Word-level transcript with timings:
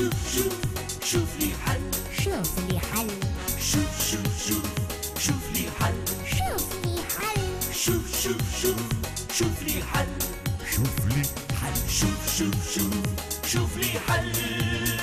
شوف 0.00 0.34
شوف 0.34 0.54
شوف 1.04 1.40
لي 1.40 1.50
حل 1.64 1.80
شوف 2.24 2.58
لي 2.58 2.78
حل 2.78 3.08
شوف 3.58 4.10
شوف 4.10 4.46
شوف 4.46 4.64
شوف 5.18 5.52
لي 5.54 5.70
حل 5.80 5.94
شوف 6.26 6.84
لي 6.84 7.02
حل 7.18 7.74
شوف 7.74 8.22
شوف 8.22 8.62
شوف 8.62 8.80
شوف 9.38 9.62
لي 9.62 9.82
حل 9.92 10.08
شوف 10.74 11.06
لي 11.06 11.22
حل 11.60 11.76
شوف 11.88 12.36
شوف 12.38 12.74
شوف 12.74 12.94
شوف 13.46 13.76
لي 13.76 14.00
حل 14.08 14.99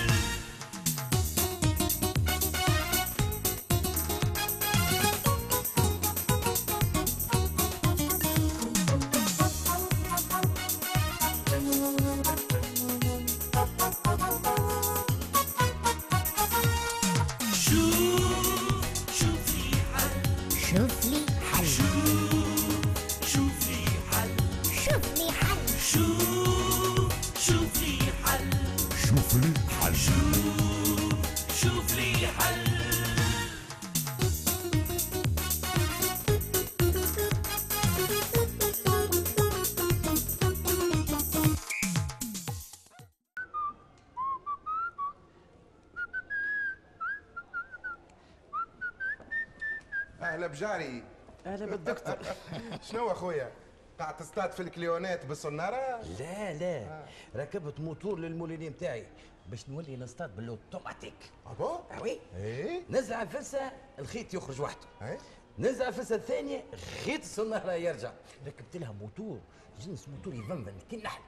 أهلا 50.37 50.47
بجاري. 50.47 51.03
أهلا 51.45 51.65
بالدكتور. 51.65 52.17
شنو 52.91 53.11
أخويا؟ 53.11 53.51
قاعد 53.99 54.17
تصطاد 54.17 54.51
في 54.51 54.59
الكليونات 54.59 55.25
بالصنارة؟ 55.25 56.01
لا 56.19 56.53
لا. 56.53 57.05
ركبت 57.35 57.79
موتور 57.79 58.19
لل 58.19 58.28
moulinet 58.28 58.61
نتاعي 58.71 59.07
باش 59.49 59.69
نولي 59.69 59.97
نصطاد 59.97 60.35
بالأوتوماتيك. 60.35 61.31
أبو؟ 61.47 61.79
oui 62.01 62.19
إيه 62.35 62.81
نزل 62.89 63.13
على 63.13 63.27
الفلسة 63.27 63.71
الخيط 63.99 64.33
يخرج 64.33 64.61
وحده. 64.61 64.87
إيه 65.01 65.17
نزل 65.59 65.81
على 65.81 65.89
الفلسة 65.89 66.15
الثانية 66.15 66.63
خيط 67.05 67.21
الصنارة 67.21 67.71
يرجع. 67.73 68.11
ركبت 68.47 68.77
لها 68.77 68.91
موتور 68.91 69.39
جنس 69.79 70.07
موتور 70.09 70.33
يفنفن 70.33 70.73
كي 70.89 70.95
النحل 70.95 71.21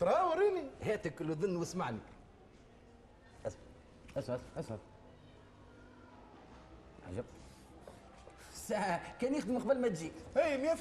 ترى 0.00 0.20
وريني. 0.22 0.70
هاتك 0.82 1.20
الاذن 1.20 1.56
واسمعني. 1.56 1.98
أسمع. 3.46 3.58
أسمع. 4.16 4.38
أسمع. 4.56 4.76
عجب. 7.08 7.24
ساعة 8.68 9.18
كان 9.20 9.34
يخدم 9.34 9.58
قبل 9.58 9.80
ما 9.80 9.88
تجي. 9.88 10.12
اي 10.36 10.76
100% 10.76 10.78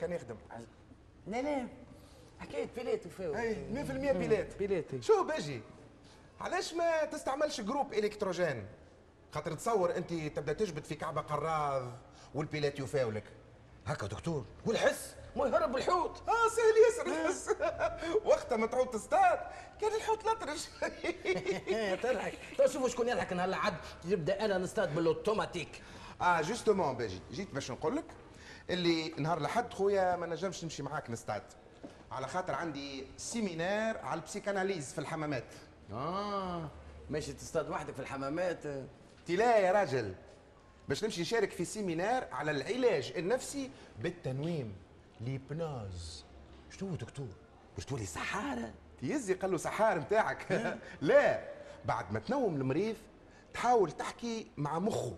كان 0.00 0.12
يخدم. 0.12 0.36
لا 1.26 1.42
لا 1.42 1.66
حكاية 2.40 2.68
piles 2.76 3.06
وفاو. 3.06 3.34
اي 3.36 3.54
100% 3.74 4.12
piles. 4.12 4.56
piles. 4.58 4.84
شو 5.00 5.24
باجي؟ 5.24 5.60
علاش 6.40 6.74
ما 6.74 7.04
تستعملش 7.04 7.60
groupe 7.60 7.92
électrogène؟ 7.92 8.66
خاطر 9.32 9.52
تصور 9.54 9.96
أنت 9.96 10.12
تبدأ 10.12 10.52
تجبد 10.52 10.84
في 10.84 10.94
كعبة 10.94 11.20
قراض 11.20 11.92
وال 12.34 12.47
piles 12.47 12.78
يفاولك. 12.80 13.24
هكا 13.86 14.06
دكتور. 14.06 14.44
والحس 14.66 15.14
ما 15.36 15.46
يهرب 15.46 15.76
الحوت. 15.76 16.22
آه 16.28 16.48
سهل 16.48 16.74
ياسر 16.86 17.06
الحس. 17.20 17.48
وقتها 18.28 18.56
ما 18.56 18.66
تعود 18.66 18.90
تصطاد. 18.90 19.38
كان 19.80 19.94
الحوت 19.94 20.24
لطرش 20.26 20.66
تضحك. 22.02 22.38
تو 22.58 22.66
شوفوا 22.66 22.88
شكون 22.88 23.08
يضحك 23.08 23.32
نهار 23.32 23.48
الحد. 23.48 23.74
يبدأ 24.04 24.44
أنا 24.44 24.58
نصطاد 24.58 24.94
بالأوتوماتيك. 24.94 25.82
آه 26.20 26.40
justement 26.40 26.96
باجي 26.96 27.20
جيت 27.32 27.54
باش 27.54 27.70
نقول 27.70 27.96
لك 27.96 28.04
اللي 28.70 29.08
نهار 29.18 29.38
الأحد 29.38 29.72
خويا 29.74 30.16
ما 30.16 30.26
نجمش 30.26 30.64
نمشي 30.64 30.82
معاك 30.82 31.10
نستعد 31.10 31.42
على 32.12 32.26
خاطر 32.26 32.54
عندي 32.54 33.06
séminaire 33.16 33.98
على 33.98 34.20
ال 34.20 34.26
psychanalyse 34.26 34.92
في 34.92 34.98
الحمامات. 34.98 35.44
آه 35.92 36.68
ماشي 37.10 37.32
تصطاد 37.32 37.70
وحدك 37.70 37.94
في 37.94 38.00
الحمامات. 38.00 38.66
قلت 38.66 39.30
لا 39.30 39.56
يا 39.58 39.72
راجل. 39.72 40.14
باش 40.88 41.04
نمشي 41.04 41.20
نشارك 41.20 41.50
في 41.50 41.64
séminaire 41.64 42.28
على 42.32 42.50
العلاج 42.50 43.12
النفسي 43.16 43.70
بالتنويم 43.98 44.76
l'hypnose 45.20 46.24
شنو 46.70 46.94
دكتور؟ 46.94 47.28
باش 47.76 47.84
تولي 47.84 48.06
سحارة؟ 48.06 48.72
تيزي 49.00 49.34
قال 49.34 49.50
له 49.50 49.56
سحار 49.56 49.98
نتاعك. 49.98 50.52
لا. 51.00 51.48
بعد 51.84 52.12
ما 52.12 52.18
تنوم 52.18 52.54
المريض 52.56 52.96
تحاول 53.54 53.92
تحكي 53.92 54.46
مع 54.56 54.78
مخه. 54.78 55.16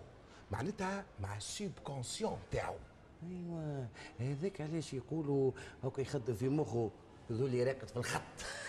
معناتها 0.53 1.05
مع 1.19 1.37
ال 1.37 1.71
subconscient 1.83 2.37
نتاعو 2.49 2.75
أيوه. 3.23 3.87
هذاك 4.19 4.61
علاش 4.61 4.93
يقولوا 4.93 5.51
هاكا 5.83 6.01
يخدم 6.01 6.33
في 6.33 6.49
مخه 6.49 6.91
ذولي 7.31 7.63
راقد 7.63 7.87
في 7.87 7.97
الخط. 7.97 8.21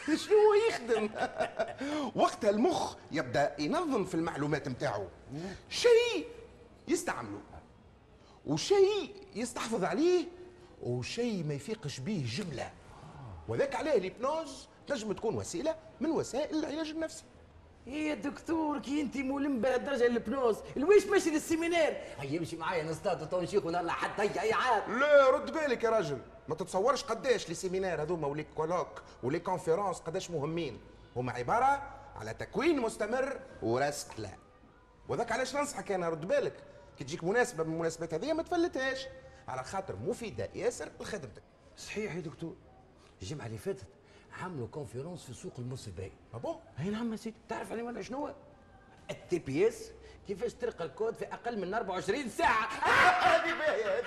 شنو 0.25 0.37
هو 0.37 0.55
يخدم؟ 0.69 1.11
وقتها 2.23 2.51
المخ 2.51 2.97
يبدأ 3.13 3.57
ينظم 3.59 4.05
في 4.05 4.15
المعلومات 4.15 4.69
نتاعو 4.69 5.07
شيء 5.69 6.27
يستعمله 6.89 7.41
وشيء 8.47 9.15
يستحفظ 9.35 9.85
عليه 9.85 10.27
وشيء 10.83 11.45
ما 11.45 11.55
يفيقش 11.55 12.01
به 12.01 12.27
جملة. 12.29 12.73
وذاك 13.49 13.75
عليه 13.75 13.95
ال 13.95 14.04
hypnose 14.04 14.69
تنجم 14.87 15.13
تكون 15.13 15.35
وسيلة 15.37 15.77
من 16.01 16.11
وسائل 16.11 16.59
العلاج 16.59 16.91
النفسي. 16.91 17.25
يا 17.87 18.15
دكتور 18.15 18.79
كي 18.79 19.01
انت 19.01 19.17
ملم 19.17 19.61
بهالدرجه 19.61 20.07
ال 20.07 20.12
hypnose؟ 20.12 20.57
الويش 20.77 21.07
ماشي 21.07 21.31
لل 21.31 21.43
séminaire 21.43 21.97
هيا 22.19 22.33
يمشي 22.33 22.57
معايا 22.57 22.85
نصطاد 22.85 23.29
تو 23.29 23.41
نشيخ 23.41 23.67
ونهار 23.67 23.89
حد 23.89 24.23
هيا 24.23 24.43
اي 24.43 24.53
عاد 24.53 24.89
لا 24.89 25.31
رد 25.31 25.53
بالك 25.53 25.85
يا 25.85 25.91
راجل. 25.91 26.19
ما 26.49 26.55
تتصورش 26.55 27.05
قداش 27.05 27.49
les 27.49 27.55
séminaires 27.55 28.03
هذوما 28.03 28.27
و 28.27 28.31
les 28.31 28.45
colloques 28.57 29.03
و 29.23 29.27
les 29.27 29.39
conférences 29.39 29.99
قداش 29.99 30.31
مهمين. 30.31 30.81
هما 31.17 31.33
عبارة 31.33 31.83
على 32.17 32.35
تكوين 32.35 32.81
مستمر 32.81 33.41
ورسكلة. 33.63 34.31
وذاك 35.09 35.33
علاش 35.33 35.57
ننصحك 35.57 35.93
أنا؟ 35.93 36.09
رد 36.09 36.29
بالك. 36.29 36.55
كي 36.99 37.05
تجيك 37.05 37.25
مناسبة 37.25 37.65
من 37.65 37.73
المناسبات 37.73 38.15
هذه 38.15 38.33
ما 38.33 38.43
تفلتهاش. 38.43 39.07
على 39.49 39.65
خاطر 39.65 39.97
مفيدة 39.97 40.49
ياسر 40.55 40.89
لخدمتك 41.01 41.43
صحيح 41.77 42.15
يا 42.15 42.21
دكتور. 42.21 42.55
الجمعة 43.23 43.47
اللي 43.47 43.59
فاتت 43.59 43.87
عملوا 44.43 44.67
conférence 44.69 45.25
في 45.25 45.35
سوق 45.35 45.53
الموسيبي 45.59 46.13
ابو 46.35 46.57
اي 46.79 46.91
نعم 46.91 47.13
يا 47.13 47.17
سيدي. 47.17 47.37
تعرف 47.49 47.73
علي 47.73 47.83
ولا 47.83 48.03
شنو 48.03 48.19
هو؟ 48.27 48.35
ال 49.11 49.39
TPS 49.39 49.91
كيفاش 50.27 50.55
ترقى 50.55 50.85
الكود 50.85 51.15
في 51.15 51.25
أقل 51.25 51.59
من 51.59 51.75
24 51.75 52.29
ساعة. 52.29 52.67
هذه 52.69 53.59
باهيه 53.59 54.03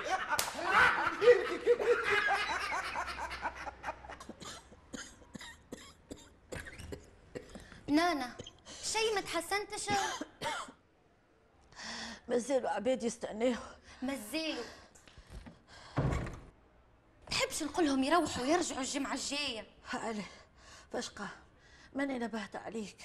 نانا 7.87 8.29
شيء 8.83 9.15
ما 9.15 9.21
تحسنتش 9.21 9.87
مازالوا 12.29 12.69
عباد 12.69 13.03
يستناو 13.03 13.53
مازالوا. 14.01 14.63
تحبش 17.37 17.63
نقولهم 17.63 18.03
يروحوا 18.03 18.43
ويرجعوا 18.43 18.81
الجمعة 18.81 19.13
الجاية. 19.13 19.65
علي 19.93 20.23
فشقة 20.93 21.29
ماني 21.93 22.19
نبهت 22.19 22.55
عليك. 22.55 22.97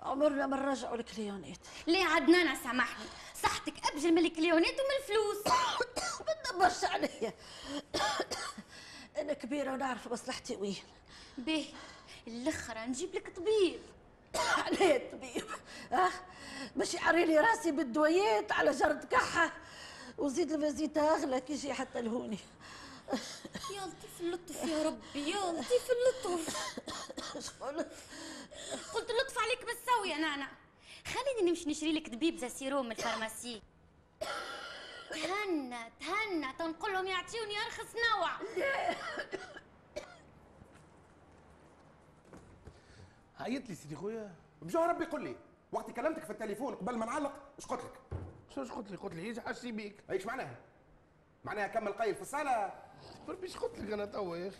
عمرنا 0.00 0.46
ما 0.46 0.56
نرجعوا 0.56 0.96
الكليونات 0.96 1.58
ليه 1.86 2.04
عاد 2.04 2.30
نانا 2.30 2.54
سامحني؟ 2.54 3.04
صحتك 3.42 3.74
أبجل 3.86 4.12
من 4.12 4.24
الكليونات 4.26 4.72
ومن 4.72 4.96
الفلوس. 5.02 5.46
ما 6.26 6.32
تدبرش 6.44 6.84
عليا. 6.84 7.32
أنا 9.20 9.32
كبيرة 9.32 9.72
ونعرف 9.72 10.12
مصلحتي 10.12 10.56
وين. 10.56 10.76
باهي 11.38 11.66
الأخرى 12.26 12.86
نجيب 12.86 13.14
لك 13.14 13.36
طبيب. 13.36 13.80
عليه 14.66 14.96
الطبيب. 14.96 15.44
آه 15.92 16.10
باش 16.76 16.94
يعريلي 16.94 17.40
راسي 17.40 17.70
بالدويات 17.70 18.52
على 18.52 18.70
جرد 18.70 19.04
كحة. 19.04 19.52
وزيد 20.18 20.52
الفازيتا 20.52 21.00
أغلى 21.00 21.40
كي 21.40 21.52
يجي 21.52 21.72
حتى 21.72 22.00
لهوني 22.00 22.38
يا 23.74 23.86
لطيف 23.86 24.20
اللطف 24.20 24.64
يا 24.64 24.82
ربي 24.82 25.30
يا 25.30 25.52
لطيف 25.52 25.90
اللطف. 25.90 26.80
قلت 28.94 29.10
اللطف 29.10 29.38
عليك 29.38 29.64
بالسوي 29.64 30.08
يا 30.08 30.18
نانا 30.18 30.48
خليني 31.06 31.50
نمشي 31.50 31.68
نشري 31.68 31.92
لك 31.92 32.08
دبيب 32.08 32.36
زي 32.36 32.48
سيروم 32.48 32.86
من 32.86 32.92
ال 32.92 32.98
pharmacie. 32.98 33.62
تهنى 35.10 35.90
تهنى 36.00 36.52
تنقول 36.58 36.92
لهم 36.92 37.06
يعطيوني 37.06 37.58
أرخص 37.58 37.94
نوع. 38.10 38.30
عيط 43.40 43.68
لي 43.68 43.74
سيدي 43.74 43.96
خويا. 43.96 44.34
بجو 44.62 44.80
ربي 44.80 45.04
قول 45.04 45.24
لي. 45.24 45.36
وقت 45.72 45.90
كلمتك 45.90 46.24
في 46.24 46.30
التليفون 46.30 46.74
قبل 46.74 46.96
ما 46.96 47.06
نعلق 47.06 47.32
إيش 47.58 47.66
قلت 47.66 47.80
لك؟ 47.84 48.20
شوش 48.54 48.70
قلت 48.70 48.90
لي 48.90 48.96
قلت 48.96 49.14
لي 49.14 49.22
إيش 49.22 49.38
حاسي 49.38 49.72
بيك. 49.72 50.04
إيش 50.10 50.26
معناها؟ 50.26 50.56
معناها 51.44 51.66
كمل 51.66 51.92
قايل 51.92 52.14
في 52.14 52.22
الصالة 52.22 52.85
إيش 53.42 53.56
قلت 53.56 53.78
لك 53.78 53.92
أنا 53.92 54.04
توا 54.04 54.36
يا 54.36 54.48
أخي 54.48 54.56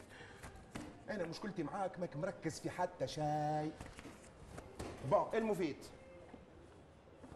أنا 1.10 1.26
مشكلتي 1.26 1.62
معاك 1.62 2.00
ماك 2.00 2.16
مركز 2.16 2.60
في 2.60 2.70
حتى 2.70 3.06
شيء 3.08 3.72
bon 5.10 5.26
المفيد؟ 5.34 5.76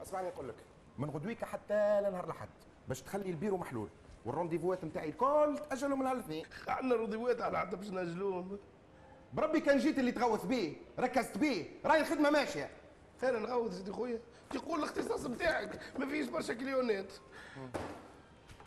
أسمعني 0.03 0.29
نقول 0.29 0.49
لك. 0.49 0.55
من 0.99 1.11
غدويك 1.11 1.45
حتى 1.45 2.01
لنهار 2.01 2.25
الأحد 2.25 2.49
باش 2.89 3.03
تخلي 3.03 3.31
البيرو 3.31 3.57
محلول. 3.57 3.89
والرونديفوات 4.27 4.85
نتاعي 4.85 5.09
الكل 5.09 5.59
تاجلوا 5.71 5.97
من 5.97 6.07
الاثنين 6.07 6.47
عندنا 6.69 6.95
رونديفوات 6.95 7.41
على 7.41 7.59
حتى 7.59 7.77
باش 7.77 7.91
نأجلوهم. 7.91 8.59
بربي 9.33 9.61
كان 9.61 9.79
جيت 9.79 9.99
اللي 9.99 10.13
تغوث 10.13 10.45
بيه 10.45 10.77
ركزت 10.99 11.39
بيه 11.39 11.65
راهي 11.85 12.01
الخدمة 12.01 12.31
ماشية. 12.31 12.71
أنا 13.23 13.39
نغوض 13.39 13.73
سيدي 13.73 13.93
خويا. 13.93 14.21
تقول 14.51 14.79
الاختصاص 14.79 15.27
نتاعك 15.27 15.81
ما 15.99 16.07
فيش 16.07 16.27
برشا 16.29 16.55
كليونات. 16.55 17.13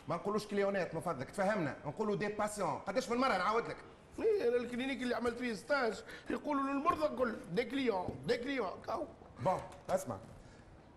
ما 0.08 0.16
نقولوش 0.16 0.46
كليونات 0.46 0.94
من 0.94 1.00
فضلك 1.00 1.30
تفهمنا. 1.30 1.76
نقولوا 1.86 2.16
des 2.16 2.28
patients. 2.28 2.78
قداش 2.78 3.10
من 3.10 3.16
مره 3.16 3.28
نعاود 3.28 3.68
لك. 3.68 3.76
إيه 4.18 4.48
أنا 4.48 4.56
ال 4.56 4.61
clinique 4.61 5.02
اللي 5.02 5.14
عملت 5.14 5.38
فيه 5.38 5.54
stage 5.54 6.04
يقولوا 6.30 6.62
للمرضى 6.62 7.06
الكل 7.06 7.36
des 7.54 7.64
clients 7.64 8.08
des 8.26 8.36
clients 8.36 8.70
كاو. 8.86 9.06
bon 9.44 9.60
اسمع. 9.90 10.18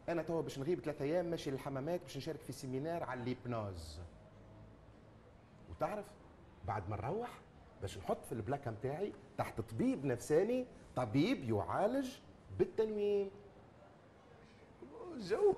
أنا 0.10 0.22
توا 0.22 0.42
باش 0.42 0.60
نغيب 0.60 0.80
ثلاثة 0.80 1.06
أيام 1.06 1.26
ماشي 1.26 1.52
للحمامات 1.52 2.02
باش 2.02 2.18
نشارك 2.18 2.40
في 2.40 2.54
séminaire 2.54 3.04
على 3.04 3.20
l'hypnose 3.20 4.00
وتعرف 5.70 6.06
بعد 6.68 6.90
ما 6.90 6.96
نروح 6.96 7.30
باش 7.82 7.98
نحط 7.98 8.26
في 8.26 8.32
البلاكه 8.32 8.72
نتاعي 8.72 9.14
تحت 9.38 9.62
طبيب 9.62 10.06
نفساني 10.06 10.66
طبيب 10.96 11.50
يعالج 11.50 12.10
بالتنويم. 12.60 13.30
جو 15.18 15.54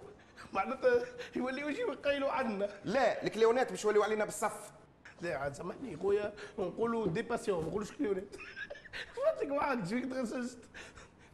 معناتها 0.54 1.06
يوليو 1.36 1.70
يجيو 1.70 1.92
يقيلوا 1.92 2.32
عنا. 2.32 2.70
لا 2.86 3.24
الكليونات 3.24 3.72
باش 3.72 3.86
يوليو 3.86 4.04
علينا 4.04 4.26
بالصف. 4.26 4.72
لا 5.22 5.38
عاد 5.38 5.56
سامحني 5.56 5.98
خويا. 5.98 6.34
نقولوا 6.60 7.08
des 7.08 7.22
patients 7.22 7.64
ما 7.64 7.70
نقولوش 7.70 7.92
كليونات. 7.92 8.36
فهمتك 9.16 9.48
معاك 9.52 9.80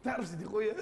تعرف 0.04 0.26
سيدي 0.28 0.44
خويا 0.44 0.76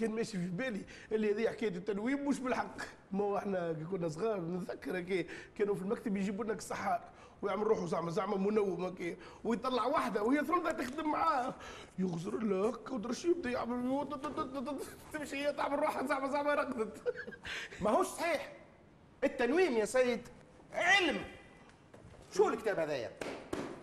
كان 0.00 0.10
ماشي 0.10 0.38
في 0.38 0.46
بالي 0.46 0.80
اللي 1.12 1.34
هذه 1.34 1.48
حكاية 1.48 1.68
التنويم 1.68 2.28
مش 2.28 2.38
بالحق. 2.38 2.76
ما 3.12 3.24
هو 3.24 3.38
إحنا 3.38 3.72
كي 3.72 3.84
كنا 3.84 4.08
صغار 4.08 4.40
نتذكر 4.40 4.98
هكا 4.98 5.24
كانوا 5.58 5.74
في 5.74 5.82
المكتب 5.82 6.16
يجيبوا 6.16 6.44
لنا 6.44 6.52
السحار 6.52 7.00
ويعمل 7.42 7.66
روحه 7.66 7.86
زعما 7.86 8.10
زعما 8.10 8.36
منوم 8.36 8.84
هكا 8.84 9.16
ويطلع 9.44 9.84
واحدة 9.84 10.22
وهي 10.22 10.38
ثلثه 10.38 10.70
تخدم 10.70 11.10
معاه. 11.10 11.54
يغزر 11.98 12.38
لها 12.38 12.70
هكا 12.70 12.92
ودرش 12.92 13.24
يبدأ 13.24 13.50
يعمل 13.50 14.08
تمشي 15.12 15.36
هي 15.36 15.52
تعمل 15.52 15.78
روحها 15.78 16.06
زعما 16.06 16.28
زعما 16.28 16.54
رقدت. 16.54 17.14
ماهوش 17.80 18.06
صحيح. 18.06 18.52
التنويم 19.24 19.72
يا 19.72 19.84
سيد 19.84 20.28
علم. 20.72 21.24
شو 22.32 22.48
الكتاب 22.48 22.78
هذايا؟ 22.78 23.10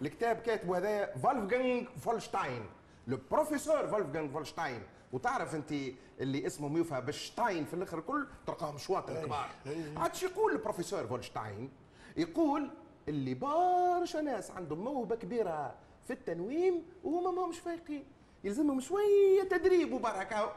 الكتاب 0.01 0.35
كاتبه 0.35 0.77
هذايا 0.77 1.17
فولفغانغ 1.17 1.83
فولشتاين. 2.01 2.65
le 3.07 3.17
professeur 3.31 3.87
فولفغانغ 3.87 4.31
فولشتاين 4.33 4.83
وتعرف 5.13 5.55
انت 5.55 5.73
اللي 6.19 6.47
اسمهم 6.47 6.77
يوفى 6.77 7.01
بالشتاين 7.01 7.65
في 7.65 7.73
الآخر 7.73 7.97
الكل 7.97 8.27
تلقاهم 8.47 8.77
شواطن 8.77 9.25
كبار. 9.25 9.49
عاد 9.97 10.15
شو 10.15 10.27
يقول 10.27 10.51
البروفيسور 10.51 11.07
فولشتاين 11.07 11.71
يقول 12.17 12.69
اللي 13.07 13.33
برشا 13.33 14.17
ناس 14.17 14.51
عندهم 14.51 14.83
موهبة 14.83 15.15
كبيرة 15.15 15.75
في 16.07 16.13
التنويم 16.13 16.83
وهما 17.03 17.31
ما 17.31 17.45
همش 17.45 17.59
فايقين. 17.59 18.05
يلزمهم 18.43 18.79
شوية 18.79 19.43
تدريب 19.49 19.93
وبركة. 19.93 20.55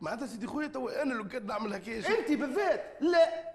معناتها 0.00 0.26
سيدي 0.26 0.46
خويا 0.46 0.66
توا 0.66 1.02
أنا 1.02 1.14
لو 1.14 1.28
كان 1.28 1.46
نعمل 1.46 1.74
هكايا 1.74 2.18
أنت 2.18 2.32
بالذات؟ 2.32 2.96
لا. 3.00 3.52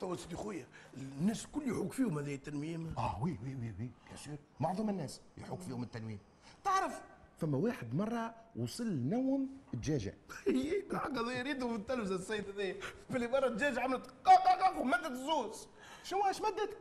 توا 0.00 0.16
سيدي 0.16 0.36
خويا 0.36 0.66
الناس 1.20 1.44
الكل 1.44 1.68
يحوك 1.70 1.92
فيهم 1.92 2.18
هذا 2.18 2.30
التنويم 2.30 2.94
آه 2.98 3.22
oui 3.22 3.30
oui 3.44 3.54
oui 3.54 3.60
oui. 3.66 3.72
bien 3.78 3.90
sûr 4.16 4.36
معظم 4.60 4.90
الناس 4.90 5.20
يحوك 5.38 5.60
فيهم 5.60 5.82
التنويم 5.82 6.18
تعرف 6.64 7.00
فما 7.38 7.58
واحد 7.58 7.94
مرة 7.94 8.34
وصل 8.56 8.86
نوم 8.96 9.48
دجاجه 9.74 10.14
الحق 10.46 11.10
هذا 11.18 11.32
يريدوا 11.38 11.68
في 11.68 11.76
التلفزة 11.76 12.14
السيد 12.14 12.48
هذا. 12.60 12.74
باللي 13.10 13.26
مرة 13.28 13.46
الدجاج 13.46 13.78
عملت 13.78 14.06
قا 14.24 14.34
قا 14.36 14.62
قا 14.68 14.78
ومدت 14.78 15.06
الزوز 15.06 15.68
شو 16.04 16.20
اش 16.24 16.40
مدت 16.40 16.76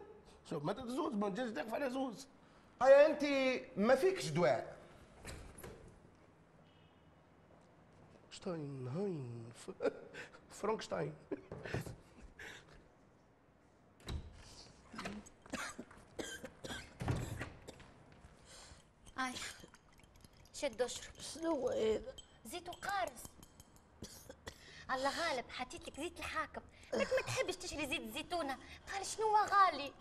شوف 0.49 0.63
مدت 0.63 0.83
الزوز 0.83 1.13
ما 1.13 1.27
الدجاج 1.27 1.53
تقف 1.53 1.73
على 1.73 1.89
زوز. 1.89 2.27
هيا 2.81 3.05
انت 3.05 3.23
ما 3.77 3.95
فيكش 3.95 4.29
دواء. 4.29 4.77
شتاين 8.31 8.87
هاين 8.87 9.43
فرانكشتاين. 10.61 11.13
اي 19.19 19.33
شد 20.53 20.81
اشرب 20.81 21.13
شنو 21.33 21.69
هذا؟ 21.69 22.15
زيت 22.45 22.69
وقارص. 22.69 23.21
الله 24.91 25.09
غالب 25.09 25.49
حطيت 25.49 25.87
لك 25.87 25.99
زيت 25.99 26.19
الحاكم. 26.19 26.61
لك 26.93 27.07
ما 27.13 27.21
تحبش 27.27 27.55
تشري 27.55 27.87
زيت 27.87 28.01
الزيتونه 28.01 28.57
قال 28.93 29.05
شنو 29.05 29.27
هو 29.27 29.45
غالي؟ 29.45 29.93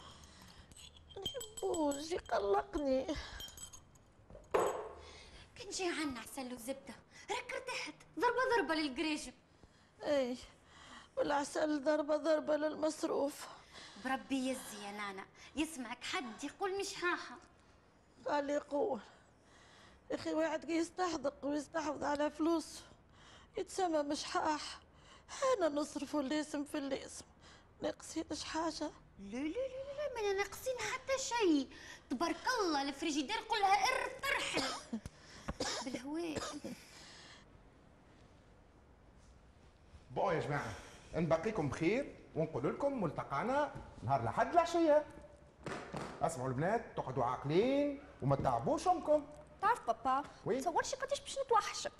نحبوش 1.17 2.11
يقلقني 2.11 3.07
كان 5.57 5.71
جاي 5.71 5.89
عنا 5.89 6.21
عسل 6.21 6.55
وزبدة. 6.55 6.95
راك 7.31 7.53
ارتحت. 7.53 7.95
ضربة 8.19 8.57
ضربة 8.57 8.75
للقريش 8.75 9.21
اي 10.03 10.37
والعسل 11.17 11.85
ضربة 11.85 12.17
ضربة 12.17 12.57
للمصروف. 12.57 13.47
بربي 14.05 14.49
يزي 14.51 14.85
يا 14.85 14.91
نانا. 14.91 15.27
يسمعك 15.57 16.05
حد 16.05 16.45
يقول 16.45 16.81
مش 16.81 17.05
هاها 17.05 17.39
قال 18.29 18.51
يقول 18.51 19.01
يا 20.11 20.15
أخي 20.17 20.35
واحد 20.35 20.65
كي 20.65 20.73
يستحدق 20.77 21.35
ويستحوذ 21.43 22.05
على 22.05 22.31
فلوس 22.31 22.81
يتسمى 23.59 24.03
مش 24.03 24.25
حاح 24.25 24.79
أنا 25.59 25.69
نصرف 25.69 26.17
الليسم 26.17 26.65
في 26.65 26.79
الليسم 26.79 27.25
ناقصينش 27.83 28.45
حاجة؟ 28.45 28.91
لا 29.19 29.39
لا 29.39 29.49
لا 29.49 29.93
لا 29.97 30.15
ما 30.23 30.33
ناقصين 30.33 30.75
حتى 30.79 31.13
شيء. 31.19 31.69
تبارك 32.11 32.37
الله 32.61 32.83
الفريجيدير 32.83 33.37
كلها 33.49 33.75
إر 33.85 34.11
ترحل 34.23 34.63
بالهواء. 35.85 36.39
bon 40.11 40.35
يا 40.35 40.41
جماعة 40.41 40.73
نبقيكم 41.15 41.69
بخير 41.69 42.15
ونقول 42.37 42.75
لكم 42.75 43.03
ملتقانا 43.03 43.75
نهار 44.03 44.21
الأحد 44.23 44.53
العشيه 44.53 45.05
اسمعوا 46.23 46.49
البنات 46.49 46.83
تقعدوا 46.97 47.25
عاقلين 47.25 48.01
وما 48.23 48.37
تعبوش 48.37 48.89
امكم 48.89 49.23
تعرف 49.63 49.87
بابا 49.87 50.23
oui؟ 50.47 50.61
تصورش 50.61 50.95
قداش 50.95 51.21
باش 51.21 51.39
نتوحشك. 51.47 51.93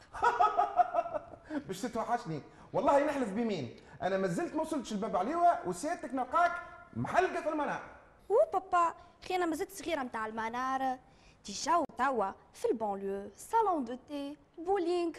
باش 1.67 1.81
تتوحشني. 1.81 2.43
والله 2.73 3.05
نحلف 3.07 3.29
بمين؟ 3.33 3.77
أنا 4.03 4.19
ما 4.19 4.27
زلت 4.29 4.55
ما 4.55 4.63
وصلتش 4.63 4.93
الباب 4.93 5.17
عليوه 5.17 5.69
وسيادتك 5.69 6.15
نلقاك 6.15 6.53
محلقة 6.97 7.41
في 7.43 7.49
المنار. 7.49 7.83
أو 8.31 8.37
بابا 8.53 8.95
خي 9.29 9.37
أنا 9.37 9.47
مازلت 9.47 9.71
صغيرة 9.73 10.03
متاع 10.03 10.27
المنار. 10.27 10.99
déjà 11.47 11.85
توا 11.99 12.31
في 12.53 12.65
ال 12.71 12.77
banlieue 12.77 13.31
salon 13.37 13.85
de 13.85 13.97
thé 14.09 14.37
bowling 14.59 15.13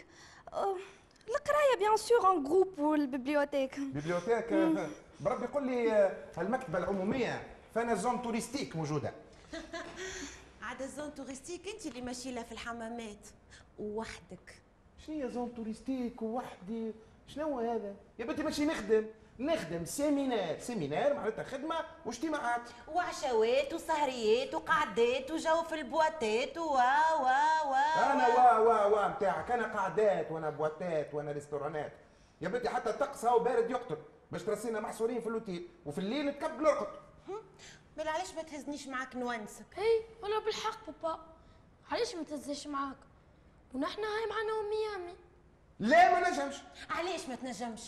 القراية 1.28 1.78
bien 1.78 1.96
sûr 1.96 2.32
en 2.32 2.42
groupe 2.44 2.78
وال 2.78 2.93
bibliothèque 2.93 3.80
bibliothèque. 3.80 4.52
بربي 5.20 5.44
يقول 5.44 5.66
لي 5.66 5.92
آه، 5.92 6.12
المكتبة 6.38 6.78
العمومية. 6.78 7.57
فانا 7.74 7.94
zone 7.94 8.22
touristique 8.22 8.76
موجودة. 8.76 9.12
عاد 10.62 10.82
ال 10.82 10.88
zone 10.88 11.14
touristique 11.14 11.68
انت 11.68 11.86
اللي 11.86 12.00
ماشي 12.00 12.32
لها 12.32 12.42
في 12.42 12.52
الحمامات. 12.52 13.26
وحدك 13.78 14.62
شنو 15.06 15.22
هي 15.22 15.28
zone 15.30 15.54
touristique 15.54 16.22
ووحدي؟ 16.22 16.92
شنو 17.26 17.60
هذا؟ 17.60 17.94
يا 18.18 18.24
بنتي 18.24 18.42
ماشي 18.42 18.64
نخدم. 18.66 19.06
نخدم 19.38 19.84
séminaire. 19.84 20.58
séminaire 20.58 21.14
معناتها 21.14 21.44
خدمة 21.44 21.74
واجتماعات. 22.06 22.70
وعشوات 22.88 23.74
وسهريات 23.74 24.54
وقعدات 24.54 25.30
وجو 25.30 25.62
في 25.62 25.74
البواتات 25.74 26.58
وا 26.58 27.12
وا 27.14 27.62
وا 27.70 28.12
أنا 28.12 28.28
وا 28.28 28.58
وا 28.58 28.84
وا 28.84 29.08
بتاعك 29.08 29.50
أنا 29.50 29.76
قعدات 29.76 30.30
وأنا 30.30 30.50
بواتات 30.50 31.14
وأنا 31.14 31.32
ريستورانات. 31.32 31.92
يا 32.40 32.48
بنتي 32.48 32.68
حتى 32.68 32.90
الطقس 32.90 33.24
هاو 33.24 33.38
بارد 33.38 33.70
يقتل. 33.70 33.96
باش 34.32 34.42
ترسينا 34.42 34.80
محصورين 34.80 35.20
في 35.20 35.26
الأوتيل. 35.26 35.68
وفي 35.86 35.98
الليل 35.98 36.26
نتكب 36.26 36.60
نرقد 36.60 36.86
مال 37.98 38.08
علاش 38.08 38.34
ما 38.34 38.42
تهزنيش 38.42 38.86
معاك 38.88 39.16
نونسك 39.16 39.64
هي 39.76 40.00
ولا 40.22 40.38
بالحق 40.38 40.86
بابا. 40.86 41.20
علاش 41.90 42.14
ما 42.14 42.22
تنزلش 42.22 42.66
معاك؟ 42.66 42.96
ونحن 43.74 44.00
هاي 44.04 44.26
معنا 44.26 44.60
امي 44.60 44.76
يامي. 44.92 45.16
لا 45.80 46.20
ما 46.20 46.30
نجمش. 46.30 46.56
علاش 46.90 47.28
ما 47.28 47.34
تنجمش؟ 47.34 47.80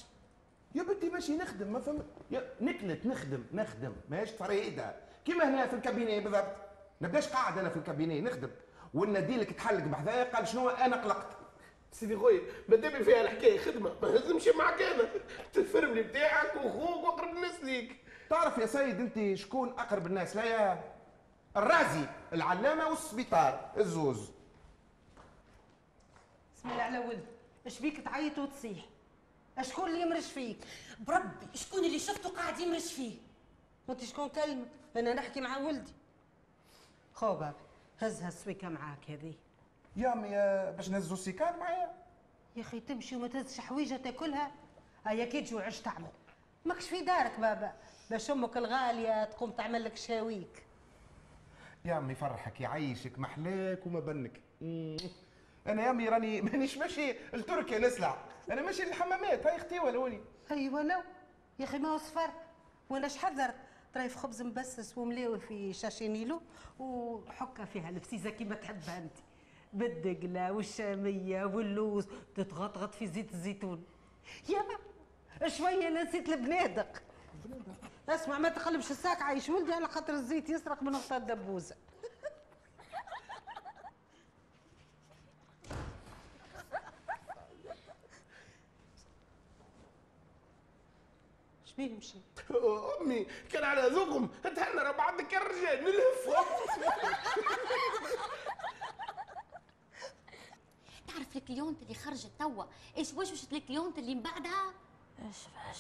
يا 0.75 0.83
بنتي 0.83 1.09
ماشي 1.09 1.37
نخدم 1.37 1.73
ما 1.73 1.81
فهم 1.81 2.03
يا 2.31 2.55
نكلت 2.61 3.07
نخدم 3.07 3.45
نخدم. 3.53 3.93
ماهيش 4.09 4.31
فريدة. 4.31 4.97
كيما 5.25 5.49
هنا 5.49 5.67
في 5.67 5.75
الكابيني 5.75 6.21
بالضبط. 6.21 6.57
نبداش 7.01 7.29
قاعد 7.29 7.59
أنا 7.59 7.69
في 7.69 7.77
الكابيني 7.77 8.21
نخدم. 8.21 8.51
والنديلك 8.95 9.53
تحلق 9.53 9.85
بحذايا 9.85 10.25
قال 10.25 10.49
شنو؟ 10.49 10.69
أنا 10.69 10.97
قلقت. 10.97 11.37
سيدي 11.93 12.17
خويا 12.17 12.41
ما 12.69 12.77
دام 12.77 13.03
فيها 13.05 13.21
الحكاية 13.21 13.59
خدمة 13.59 13.93
ما 14.03 14.07
لازمش 14.07 14.49
معك 14.49 14.83
أنا. 14.83 15.09
تفرملي 15.53 16.03
بتاعك 16.03 16.55
واخوك 16.57 17.05
واقرب 17.05 17.37
الناس 17.37 17.65
ليك. 17.65 17.97
تعرف 18.31 18.59
يا 18.59 18.67
سيد 18.67 19.01
انت 19.01 19.39
شكون 19.39 19.69
اقرب 19.69 20.07
الناس 20.07 20.37
ليا؟ 20.37 20.85
الرازي 21.57 22.07
العلامة 22.33 22.89
والسبيطار 22.89 23.71
الزوز. 23.77 24.31
بسم 26.57 26.71
الله 26.71 26.83
على 26.83 26.99
ولد. 26.99 27.27
اش 27.67 27.81
بيك 27.81 28.01
تعيط 28.05 28.39
وتصيح؟ 28.39 28.85
شكون 29.63 29.89
اللي 29.89 30.01
يمرش 30.03 30.27
فيك؟ 30.27 30.59
بربي 31.01 31.47
شكون 31.55 31.85
اللي 31.85 31.99
شفته 31.99 32.29
قاعد 32.29 32.59
يمرش 32.59 32.93
فيه؟ 32.93 33.19
وانت 33.89 34.05
شكون 34.05 34.29
كلمك 34.29 34.69
أنا 34.97 35.15
نحكي 35.15 35.41
مع 35.41 35.59
ولدي. 35.59 35.93
خو 37.15 37.35
بابا 37.35 37.55
هزها 38.01 38.29
السويكه 38.29 38.69
معاك 38.69 39.11
هذه. 39.11 39.35
يا 39.97 40.13
امي 40.13 40.37
آه، 40.37 40.71
باش 40.71 40.89
نهزو 40.89 41.15
السيكان 41.15 41.59
معايا؟ 41.59 41.93
يا 42.57 42.63
أخي 42.63 42.81
تمشي 42.81 43.17
وما 43.17 43.29
تهزش 43.29 43.61
حويجة 43.61 43.97
تاكلها. 43.97 44.51
هيا 45.07 45.25
كي 45.25 45.41
تجوع 45.41 45.69
اش 45.69 45.81
تعمل. 45.81 46.11
ماكش 46.65 46.89
في 46.89 47.01
دارك 47.01 47.41
بابا. 47.41 47.73
باش 48.11 48.31
أمك 48.31 48.57
الغالية 48.57 49.25
تقوم 49.25 49.51
تعمل 49.51 49.85
لك 49.85 49.97
شاويك؟ 49.97 50.63
يا 51.85 51.99
أمي 51.99 52.15
فرحك 52.15 52.61
يعيشك 52.61 53.19
محلاك 53.19 53.87
وما 53.87 54.01
بنك. 54.01 54.41
أنا 55.67 55.83
يا 55.85 55.91
أمي 55.91 56.09
راني 56.09 56.41
مانيش 56.47 56.79
ماشي 56.79 57.13
لتركيا 57.33 57.79
نسلع. 57.79 58.17
أنا 58.51 58.63
ماشي 58.63 58.83
للحمامات 58.83 59.47
هاي 59.47 59.57
أختي 59.57 59.81
ولا 59.81 59.99
ولي 59.99 60.21
ايوا 60.51 60.81
لو 60.81 61.03
يا 61.59 61.65
أخي 61.65 61.79
ما 61.79 61.89
هو 61.89 61.99
سفر. 61.99 62.31
وأنا 62.91 63.09
حذرت؟ 63.09 63.55
طريف 63.95 64.17
خبز 64.17 64.43
مبسس 64.43 64.99
ومليوي 64.99 65.41
في 65.41 65.73
sachet 65.73 66.15
نيلو 66.15 66.43
وحكة 66.79 67.65
فيها 67.65 67.89
الفسيزه 67.89 68.31
كيما 68.31 68.55
تحبها 68.55 68.99
أنت. 68.99 69.17
بالدقلة 69.73 70.53
والشامية 70.53 71.45
واللوز 71.45 72.09
تتغطغط 72.35 72.95
في 72.95 73.07
زيت 73.07 73.33
الزيتون. 73.33 73.85
يا 74.49 75.49
شوية 75.49 75.89
نسيت 75.89 76.29
البنادق 76.29 77.03
اسمع 78.09 78.39
ما 78.39 78.49
تقلبش 78.49 78.91
الساك 78.91 79.23
عايش. 79.23 79.49
ولدي 79.49 79.73
على 79.73 79.89
خاطر 79.89 80.13
الزيت 80.13 80.49
يسرق 80.49 80.83
من 80.83 80.97
غطاء 80.97 81.19
الدبوزه 81.19 81.77
شبيه 91.65 91.95
مشي 91.95 92.19
أمي 93.01 93.27
كان 93.53 93.65
على 93.65 93.83
ذوقهم. 93.89 94.29
تهنى 94.43 94.81
راه 94.81 94.91
بعضك 94.93 95.35
الرجال 95.35 95.85
نلهف. 95.85 96.47
تعرف 101.09 101.37
ال 101.37 101.43
cliente 101.43 101.83
اللي 101.83 101.95
خرجت 101.95 102.31
توا؟ 102.39 102.65
إيش 102.97 103.13
وشوشت 103.13 103.53
ال 103.53 103.59
cliente 103.59 103.99
اللي 103.99 104.15
من 104.15 104.23
بعدها؟ 104.23 104.73
إيش 105.19 105.37
إيش. 105.69 105.79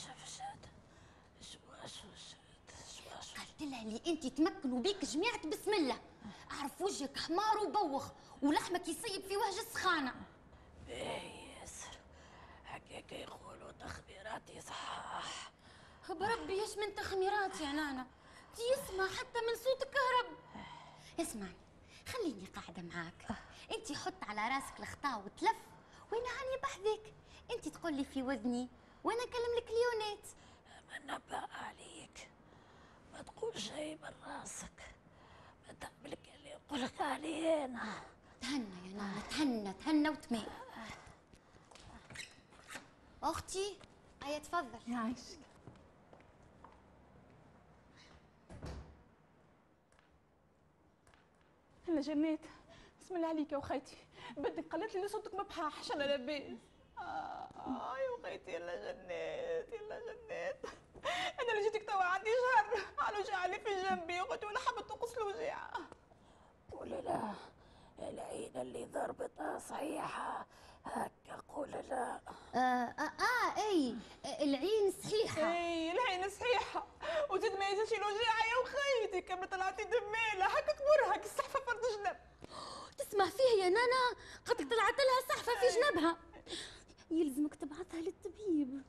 قالت 3.61 3.73
لها 3.73 3.83
اللي 3.83 4.01
انت 4.07 4.27
تمكنوا 4.27 4.81
بيك 4.81 5.05
جميعة 5.05 5.47
بسم 5.47 5.75
الله. 5.75 6.01
أعرف 6.51 6.81
وجهك 6.81 7.19
حمار 7.19 7.59
وبوخ 7.59 8.05
ولحمك 8.43 8.89
يصيب 8.89 9.23
في 9.23 9.37
وجه 9.37 9.61
السخانة. 9.61 10.15
ياسر 10.89 11.99
هكاك 12.67 13.13
يقولوا 13.13 13.73
تخبيراتي 13.73 14.61
صح 14.61 15.51
بربي 16.09 16.63
إيش 16.63 16.79
من 16.79 16.95
تخميرات 16.95 17.61
يا 17.61 17.73
نانا؟ 17.73 18.07
دي 18.57 18.63
يسمع 18.73 19.07
حتى 19.07 19.39
من 19.49 19.57
صوت 19.57 19.83
الكهرب 19.83 20.37
اسمعي 21.21 21.57
خليني 22.07 22.47
قاعدة 22.57 22.83
معاك. 22.83 23.27
انت 23.75 23.93
حط 23.93 24.25
على 24.25 24.55
راسك 24.55 24.81
الخطا 24.81 25.17
وتلف 25.17 25.57
وأنا 26.13 26.29
هاني 26.29 26.61
بحذك 26.63 27.15
انت 27.51 27.69
تقول 27.69 27.95
لي 27.95 28.05
في 28.05 28.23
وذني 28.23 28.69
وأنا 29.05 29.23
أكلم 29.23 29.57
لك 29.57 29.67
ليونات 29.71 30.27
ما 30.89 31.15
نبأ 31.15 31.49
عليك 31.53 32.00
ما 33.21 33.27
تقول 33.27 33.59
شيء 33.61 33.99
من 34.03 34.13
راسك. 34.27 34.95
ما 35.69 35.75
تعمل 35.81 36.17
اللي 36.37 36.49
يقولك 36.51 37.01
عليه 37.01 37.65
أنا 37.65 38.03
تهنى 38.41 38.65
يا 38.87 38.93
نانا 38.97 39.23
تهنى 39.31 39.73
تهنى 39.73 40.09
وتمام 40.09 40.47
أختي 43.23 43.79
هيا 44.23 44.39
تفضل. 44.39 44.79
يعيشك 44.93 45.39
هلا 51.89 52.01
جنات 52.01 52.39
بسم 53.01 53.17
الله 53.17 53.29
عليك 53.29 53.53
يا 53.53 53.57
وخيتي 53.57 53.97
بدك 54.37 54.73
قالت 54.73 54.95
لي 54.95 55.09
صوتك 55.09 55.35
ما 55.35 55.43
بحاحش 55.43 55.93
أنا 55.93 56.05
لاباس 56.05 56.59
آه 56.99 57.97
يا 57.99 58.11
وخيتي 58.19 58.53
يلا 58.55 58.93
جنات 58.93 59.69
يلا 59.73 60.01
جنات 60.01 60.57
أنا 61.41 61.53
اللي 61.53 61.63
جيتك 61.71 61.87
توا 61.89 62.03
عندي 62.05 62.31
شهر 62.31 62.85
على 62.99 63.19
وجع 63.19 63.47
لي 63.47 63.59
في 63.59 63.83
جنبي 63.83 64.21
وقلت 64.21 64.45
وأنا 64.45 64.59
حابة 64.59 64.81
تنقص 64.81 65.17
الوجع 65.17 65.69
قولي 66.73 67.01
لا 67.01 67.35
العين 67.99 68.57
اللي 68.57 68.85
ضربتها 68.85 69.59
صحيحة. 69.59 70.47
هكا 70.85 71.43
قولي 71.49 71.83
لا 71.89 72.21
آه, 72.55 72.59
آه, 72.59 73.13
آه 73.21 73.61
إي 73.69 73.97
العين 74.25 74.93
صحيحة. 75.03 75.53
إي 75.53 75.93
العين 75.93 76.31
صحيحة. 76.31 76.87
وزيد 77.31 77.53
ما 77.53 77.69
يزيدش 77.69 77.93
الوجع 77.93 78.47
يا 78.51 78.57
وخيتي. 78.63 79.21
كم 79.21 79.45
طلعتي 79.45 79.85
دميلة. 79.85 80.47
هكا 80.47 80.73
كبرها 80.73 81.25
الصحفة 81.25 81.61
فرد 81.61 81.81
جنب. 81.97 82.17
تسمع 82.99 83.27
فيه 83.27 83.63
يا 83.65 83.69
نانا؟ 83.69 84.17
قد 84.47 84.57
طلعت 84.57 84.95
لها 84.99 85.37
صحفة 85.37 85.53
في 85.61 85.67
جنبها. 85.81 86.17
يلزمك 87.11 87.55
تبعثها 87.55 88.01
للطبيب. 88.01 88.83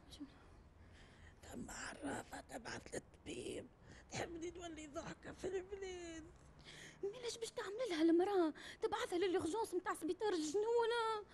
كم 1.51 1.65
عرافة 1.69 2.41
تبعث 2.41 2.81
للطبيب. 2.93 3.67
تحبني 4.11 4.51
تولي 4.51 4.87
ضحكة 4.87 5.31
في 5.31 5.47
البلاد. 5.47 6.31
مالاش 7.03 7.37
باش 7.37 7.49
تعمل 7.49 7.89
لها 7.89 8.01
المرأة. 8.01 8.53
تبعثها 8.81 9.17
للغجونس 9.17 9.73
نتاع 9.73 9.93
سبيطار 9.93 10.33
الجنونة. 10.33 11.25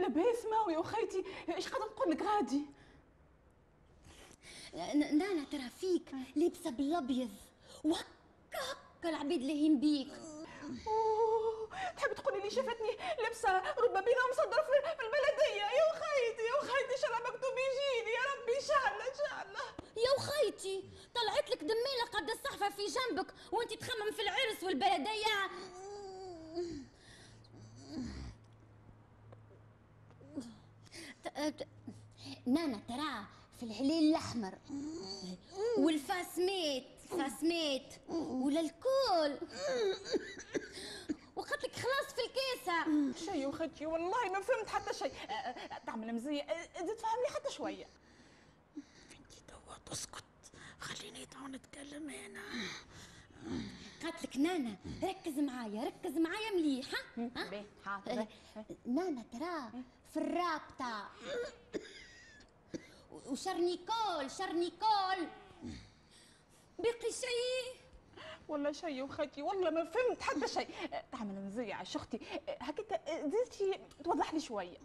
لاباس 0.00 0.44
ماوي 0.44 0.72
يا 0.72 0.78
وخيتي 0.78 1.24
إيش 1.54 1.68
قاعدة 1.68 1.84
نقول 1.84 2.10
لك 2.10 2.22
غادي؟ 2.22 2.62
نانا 4.94 5.44
ترى 5.44 5.70
فيك 5.80 6.14
لابسة 6.36 6.70
بالأبيض. 6.70 7.30
وهكا 7.84 8.06
هكا 8.52 9.08
العبيد 9.08 9.42
لاهين 9.42 9.80
بيك 9.80 10.12
أوه، 10.86 11.68
لي 12.48 12.54
شافتني 12.54 12.96
لابسه 13.22 13.50
ربابيله 13.78 14.30
مصدره 14.30 14.62
في 14.62 15.02
البلديه 15.02 15.62
يا 15.78 15.84
وخيتي 15.90 16.42
يا 16.42 16.54
وخيتي 16.58 16.94
إن 16.94 17.00
شاء 17.00 17.10
الله 17.10 17.20
مكتوب 17.30 17.54
يجيني. 17.66 18.12
يا 18.12 18.22
ربي 18.32 18.56
إن 18.56 18.66
شاء 18.66 18.92
الله 18.92 19.04
إن 19.08 19.16
شاء 19.18 19.46
الله. 19.46 19.66
يا 20.04 20.10
وخيتي 20.16 20.84
طلعت 21.14 21.50
لك 21.50 21.60
دميله 21.60 22.04
قد 22.12 22.30
الصحفة 22.30 22.70
في 22.70 22.86
جنبك 22.86 23.34
وأنت 23.52 23.72
تخمم 23.72 24.12
في 24.12 24.22
العرس 24.22 24.62
والبلدية. 24.62 25.50
نانا 32.46 32.80
ترى 32.88 33.26
في 33.58 33.62
الهلال 33.62 34.10
الأحمر. 34.10 34.58
والفاسميت 35.78 36.84
فاسميت 37.10 37.94
ولا 38.08 38.60
الكول 38.60 39.38
وقلت 41.38 41.64
لك 41.64 41.72
خلاص 41.72 42.14
في 42.14 42.20
الكيسة. 42.26 43.24
شيء 43.24 43.34
يا 43.42 43.46
وخيتي 43.46 43.86
والله 43.86 44.30
ما 44.32 44.40
فهمت 44.40 44.68
حتى 44.68 44.94
شيء. 44.94 45.12
أه، 45.30 45.32
أه، 45.32 45.78
تعمل 45.86 46.14
مزية. 46.14 46.42
أه، 46.42 46.66
زيد 46.78 46.98
فهمني 46.98 47.28
حتى 47.34 47.52
شوية. 47.52 47.86
انتي 48.76 49.42
توا 49.48 49.74
تسكت. 49.86 50.24
خليني 50.80 51.26
تو 51.26 51.46
نتكلم 51.46 52.10
هنا. 52.10 52.42
قالت 54.02 54.24
لك 54.24 54.36
نانا 54.36 54.76
ركز 55.02 55.38
معايا 55.38 55.84
ركز 55.84 56.18
معايا 56.18 56.50
مليح 56.50 56.86
ها؟ 56.94 57.30
ها؟ 57.36 57.50
باهي، 57.50 57.64
حاضر، 57.84 58.26
نانا 58.86 59.22
ترى 59.32 59.82
في 60.12 60.16
الرابطة. 60.16 61.08
وشرنيكول 63.26 64.30
شرنيكول 64.38 65.28
بقي 66.78 67.12
شيء. 67.12 67.87
والله 68.48 68.72
شيء 68.72 68.88
يا 68.88 69.02
وخيتي 69.02 69.42
والله 69.42 69.70
ما 69.70 69.84
فهمت 69.84 70.22
حتى 70.22 70.48
شيء. 70.48 70.68
أه، 70.94 71.04
تعمل 71.12 71.34
مزيه 71.46 71.74
على 71.74 71.86
شختي 71.86 72.20
أه، 72.48 72.56
هكاك 72.60 72.92
أه، 72.92 73.26
زيدتي 73.28 73.80
توضح 74.04 74.34
لي 74.34 74.40
شوية 74.40 74.76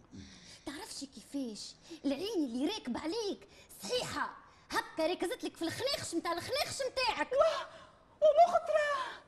تعرفش 0.66 1.04
كيفاش؟ 1.04 1.74
العين 2.04 2.44
اللي 2.44 2.66
راكبة 2.66 3.00
عليك 3.00 3.48
صحيحة. 3.82 4.36
هكا 4.70 5.06
ركزت 5.06 5.44
لك 5.44 5.56
في 5.56 5.62
الخناخش 5.62 6.14
نتاع 6.14 6.32
الخناخش 6.32 6.78
نتاعك 6.92 7.28
ومو 7.32 8.52
خطرة 8.52 9.22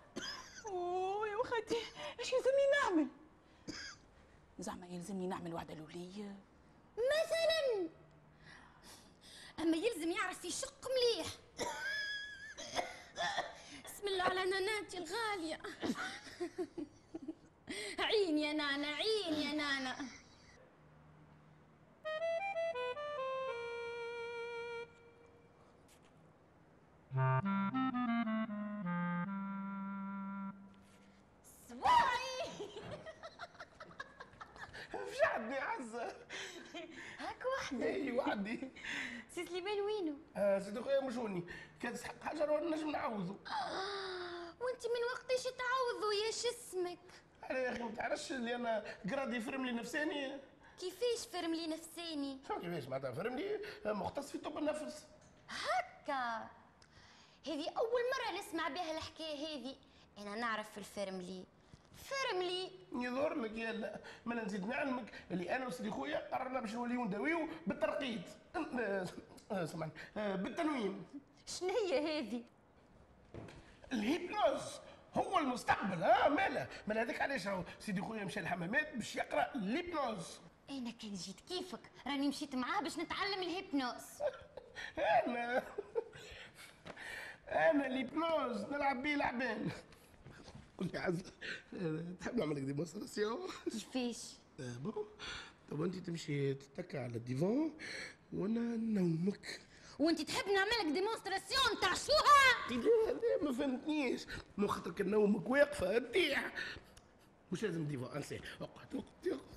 اوه 0.67 1.29
يا 1.29 1.37
وخيتي 1.37 1.77
إيش 2.21 2.33
يلزمني 2.33 2.67
نعمل؟ 2.83 3.07
زعما 4.59 4.87
يلزمني 4.87 5.27
نعمل 5.27 5.55
وعده 5.55 5.75
لولية 5.75 6.37
مثلا 6.97 7.89
أما 9.59 9.77
يلزم 9.77 10.11
يعرف 10.11 10.45
يشق 10.45 10.89
مليح. 10.89 11.27
من 14.07 14.13
الأعلانات 14.13 14.95
الغالية. 14.95 15.61
عين 17.99 18.39
يا 18.39 18.53
نانا 18.53 18.87
عين 18.87 19.35
يا 19.35 19.55
نانا. 19.55 19.97
سبوعي 31.69 32.71
فجعتني 34.91 35.59
عزة 35.59 36.17
هاك 37.19 37.43
وحدي 37.59 37.85
إي 37.85 38.13
وحدي. 38.13 38.71
سي 39.35 39.47
سليمان 39.47 39.81
وينو؟ 39.81 40.15
آه 40.37 40.59
سيدي 40.59 40.81
خويا 40.83 41.01
مشوني 41.01 41.45
كان 41.83 41.93
تسحق 41.95 42.23
حاجة 42.23 42.45
راه 42.45 42.61
نجم 42.61 42.91
نعوضو. 42.91 43.37
وانت 44.61 44.85
من 44.87 45.03
وقتاش 45.13 45.43
تعوضوا 45.43 46.13
يا 46.27 46.31
شسمك 46.31 46.99
أنا 47.51 47.59
يا 47.59 47.73
أخي 47.73 47.83
ما 47.83 47.91
تعرفش 47.91 48.33
اللي 48.33 48.55
أنا 48.55 48.85
قرادي 49.11 49.41
فرملي 49.41 49.73
نفساني؟ 49.73 50.33
كيفاش 50.81 51.27
فرملي 51.33 51.67
نفساني؟ 51.67 52.39
شو 52.49 52.61
كيفاش 52.61 52.89
معناتها 52.89 53.13
فرملي 53.13 53.61
آه، 53.87 53.93
مختص 53.93 54.31
في 54.31 54.39
طب 54.39 54.59
النفس. 54.59 55.07
هكا. 55.49 56.49
هذه 57.47 57.69
أول 57.77 58.03
مرة 58.17 58.39
نسمع 58.41 58.69
بها 58.69 58.97
الحكاية 58.99 59.35
هذه. 59.47 59.75
أنا 60.19 60.35
نعرف 60.37 60.71
في 60.71 60.79
الفرملي 60.79 61.45
فرملي 61.97 62.71
يظهر 62.93 63.35
لك 63.35 63.59
يا 63.59 64.01
ما 64.27 64.35
نزيد 64.35 64.67
نعلمك 64.67 65.13
اللي 65.31 65.57
أنا 65.57 65.67
وسيدي 65.67 65.91
خويا 65.91 66.29
قررنا 66.37 66.61
باش 66.61 66.75
نوليو 66.75 67.05
نداويو 67.05 67.49
بالترقيد. 67.67 68.23
آه، 68.57 69.07
آه، 69.53 69.65
سمعني. 69.65 69.93
آه، 70.17 70.37
بالتنويم 70.37 71.07
شنو 71.47 71.69
هي 71.69 72.19
هذه؟ 72.21 72.43
ال 73.93 74.01
hypnose 74.01 74.63
هو 75.15 75.39
المستقبل. 75.39 76.03
ها 76.03 76.29
ماله 76.29 76.69
مال 76.87 76.99
هذاك 76.99 77.21
علاش 77.21 77.47
راهو 77.47 77.65
سيدي 77.81 78.01
خويا 78.01 78.25
مشى 78.25 78.41
الحمامات 78.41 78.97
باش 78.97 79.17
يقرأ 79.17 79.55
ال 79.55 79.64
hypnose. 79.64 80.39
أنا 80.71 80.91
كان 80.91 81.15
جيت 81.15 81.41
كيفك؟ 81.49 81.81
راني 82.07 82.29
مشيت 82.29 82.55
معاه 82.55 82.81
باش 82.83 82.99
نتعلم 82.99 83.43
ال 83.43 83.49
hypnose. 83.49 84.03
أنا. 85.27 85.63
أنا 87.49 87.87
ال 87.87 87.96
hypnose 87.96 88.61
نلعب 88.73 89.03
بيه 89.03 89.17
لعبان. 89.17 89.71
قول 90.79 90.91
لي 90.93 90.99
عزة 90.99 91.33
آه، 91.75 92.05
تحب 92.21 92.37
نعمل 92.37 92.57
لك 92.57 92.63
démonstration 92.63 93.49
كيفاش؟ 93.73 94.33
Bon. 94.83 95.05
طب 95.71 95.83
أنت 95.83 95.95
تمشي 95.97 96.55
تتكى 96.55 96.99
على 96.99 97.17
ال 97.17 97.26
divan 97.26 97.73
وأنا 98.33 98.77
نومك. 98.77 99.61
وانت 99.99 100.21
تحب 100.21 100.49
نعملك 100.49 100.95
démonstration 100.95 101.81
تاع 101.81 101.95
شوها 101.95 102.71
لا 102.71 103.11
لا 103.13 103.45
ما 103.45 103.53
فهمتنيش. 103.53 104.27
مو 104.57 104.67
خاطر 104.67 104.91
كان 104.91 105.11
نومك 105.11 105.51
واقفة 105.51 105.99
تطيح 105.99 106.53
مش 107.53 107.63
لازم 107.63 107.85
divan 107.87 108.17
انسى 108.17 108.41
أقعد 108.61 108.87
أقعد 108.95 109.27
أقعد. 109.27 109.57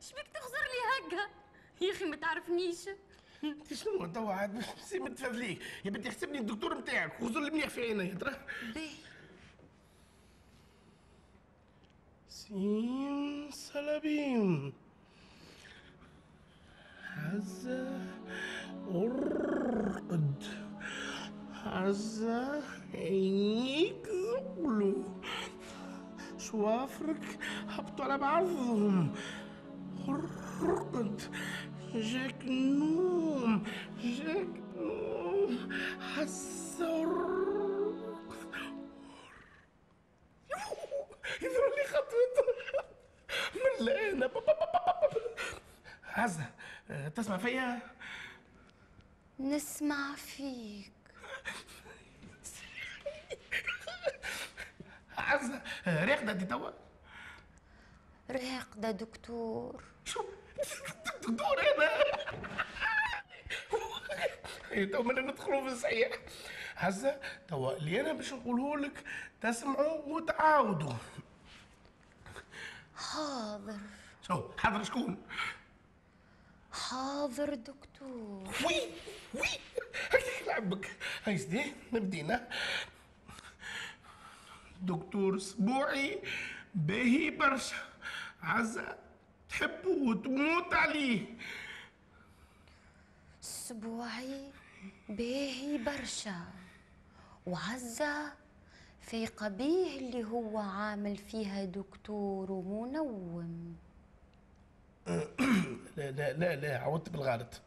شبيك 0.00 0.26
تخزر 0.34 0.64
لي 0.72 1.06
هكا؟ 1.08 1.30
يا 1.80 1.92
أخي 1.92 2.04
ما 2.04 2.16
تعرفنيش. 2.16 2.88
شنو 3.84 4.06
توا 4.06 4.32
عاد 4.32 4.54
مش 4.54 4.64
نسي 4.78 4.98
متفادليك 4.98 5.58
يا 5.84 5.90
بنتي 5.90 6.08
احسبني 6.08 6.38
الدكتور 6.38 6.78
نتاعك. 6.78 7.22
لي 7.44 7.50
منيح 7.50 7.68
في 7.68 7.80
عيني 7.80 8.06
ترى. 8.14 8.36
باهي 8.74 8.90
سين 12.28 13.50
سلابيم 13.50 14.72
عزة 17.16 18.00
ارقد 18.90 20.42
عزة 21.64 22.62
عينيك 22.94 24.06
زغلو 24.08 25.04
شوافرك 26.38 27.38
هبطوا 27.68 28.04
على 28.04 28.18
بعضهم 28.18 28.71
فيا 47.42 47.78
نسمع 49.40 50.14
فيك. 50.14 50.92
عزة 55.18 55.62
راقدة 55.86 56.32
دي 56.32 56.44
توا؟ 56.44 56.70
راقدة 58.30 58.90
دكتور. 58.90 59.84
شو؟ 60.04 60.24
دكتور 61.22 61.60
أنا 61.60 62.02
إيه، 64.72 64.92
تو 64.92 65.02
من 65.02 65.26
ندخلوا 65.26 65.68
في 65.68 65.74
الصحيح. 65.74 66.18
عزة 66.76 67.20
توا 67.48 67.76
اللي 67.76 68.00
أنا 68.00 68.12
باش 68.12 68.32
نقوله 68.32 68.76
لك 68.76 69.04
تسمعوا 69.40 70.02
وتعاودوا. 70.06 70.94
حاضر. 72.96 73.78
شو 74.22 74.50
حاضر 74.58 74.82
شكون؟ 74.82 75.26
حاضر 76.92 77.54
دكتور. 77.54 78.48
Oui 78.66 78.80
oui. 79.34 79.48
هكذا 80.10 80.46
لعبك. 80.46 80.96
هاي 81.24 81.38
سيدي 81.38 81.72
نبدينا. 81.92 82.48
دكتور 84.82 85.36
اسبوعي 85.36 86.18
باهي 86.74 87.30
برشا. 87.30 87.76
عزة 88.42 88.96
تحبه 89.48 89.88
وتموت 89.88 90.74
عليه. 90.74 91.36
اسبوعي 93.42 94.50
باهي 95.08 95.78
برشا. 95.78 96.44
وعزة 97.46 98.32
في 99.00 99.26
قبيه 99.26 99.98
اللي 99.98 100.24
هو 100.24 100.58
عامل 100.58 101.16
فيها 101.16 101.64
دكتور 101.64 102.52
ومنوم. 102.52 103.76
لا 105.06 106.10
لا 106.10 106.32
لا 106.32 106.56
لا 106.56 106.78
عودت 106.78 107.08
بالغلط. 107.08 107.60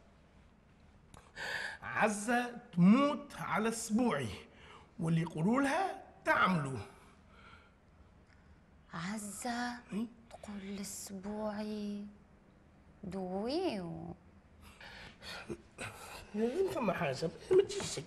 عزة 1.82 2.56
تموت 2.72 3.34
على 3.38 3.68
أسبوعي 3.68 4.28
واللي 5.00 5.20
يقولوا 5.20 5.62
لها 5.62 6.02
تعملوا. 6.24 6.78
عزة 8.94 9.74
تقول 10.30 10.78
اسبوعي 10.80 12.06
دويو. 13.04 14.14
لازم 16.34 16.70
فما 16.70 16.92
حاجة 16.92 17.30
ما 17.50 17.62
تجيش 17.62 18.00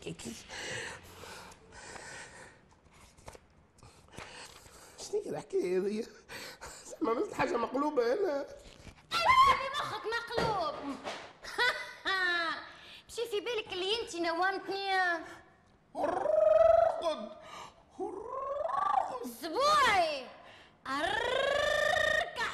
شنو 4.99 5.21
هي 5.25 5.29
الحكاية 5.29 5.79
هذي؟ 5.79 6.05
زعما 6.85 7.11
عملت 7.11 7.33
حاجة 7.33 7.57
مقلوبة 7.57 8.13
أنا. 8.13 8.45
اللي 9.13 9.69
مخك 9.79 10.01
مقلوب. 10.05 10.75
مشي 13.09 13.27
في 13.31 13.39
بالك 13.39 13.73
اللي 13.73 14.01
انت 14.01 14.15
نومتني؟ 14.15 14.91
ارقد 15.95 17.37
اسبوعي 19.25 20.25
أركح. 20.87 22.53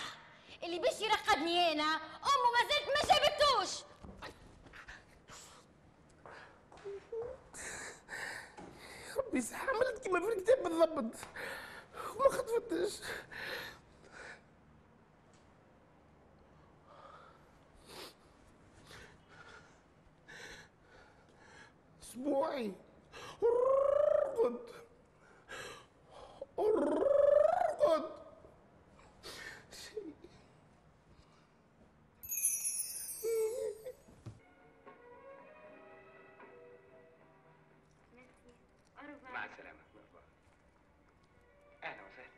اللي 0.64 0.80
باش 0.80 1.02
يرقدني 1.02 1.72
أنا 1.72 1.84
أمه 1.84 2.52
ما 2.54 2.62
زلت 2.70 2.88
ما 2.88 3.16
جابتوش. 3.16 3.84
ربي 9.18 9.42
صح 9.42 9.70
عملت 9.70 10.00
كيما 10.04 10.20
في 10.20 10.26
الكتاب 10.34 10.64
بالضبط 10.64 11.16
وما 12.16 12.30
خطفتش. 12.30 13.00
اسبوعي 22.16 22.72
ارقد 23.44 24.60
ارقد 26.60 28.12
مع 39.34 39.46
السلامة 39.46 39.80
أهلا 41.84 42.02
وسهلا 42.04 42.30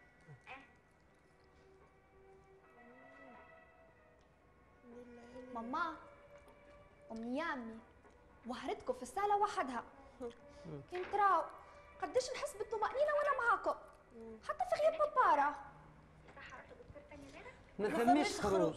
ماما 5.54 5.96
أمي 7.12 7.38
يامي 7.38 7.80
وهرتكم 8.48 8.94
في 8.94 9.04
الصالة 9.04 9.38
وحدها 9.38 9.84
كنت 10.92 11.16
راو. 11.16 11.44
قديش 12.02 12.32
نحس 12.32 12.58
بالطمأنينة 12.58 13.12
وأنا 13.18 13.38
معاكم 13.48 13.76
حتى 14.48 14.64
في 14.76 14.82
غياب 14.82 14.98
بابارا 15.00 15.56
ما 17.80 17.90
فماش 17.90 18.42
خروج. 18.42 18.76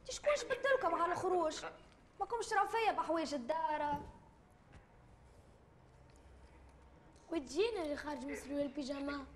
انت 0.00 0.10
شكون 0.10 0.34
جبدلكم 0.34 1.02
على 1.02 1.12
الخروج. 1.12 1.64
ماكمش 2.20 2.46
فيا 2.46 2.92
بحوايج 2.92 3.34
الدار 3.34 4.00
وتجينا 7.32 7.82
اللي 7.82 7.96
خارج 7.96 8.24
من 8.24 8.36
سروال 8.36 8.60
البيجاما 8.60 9.26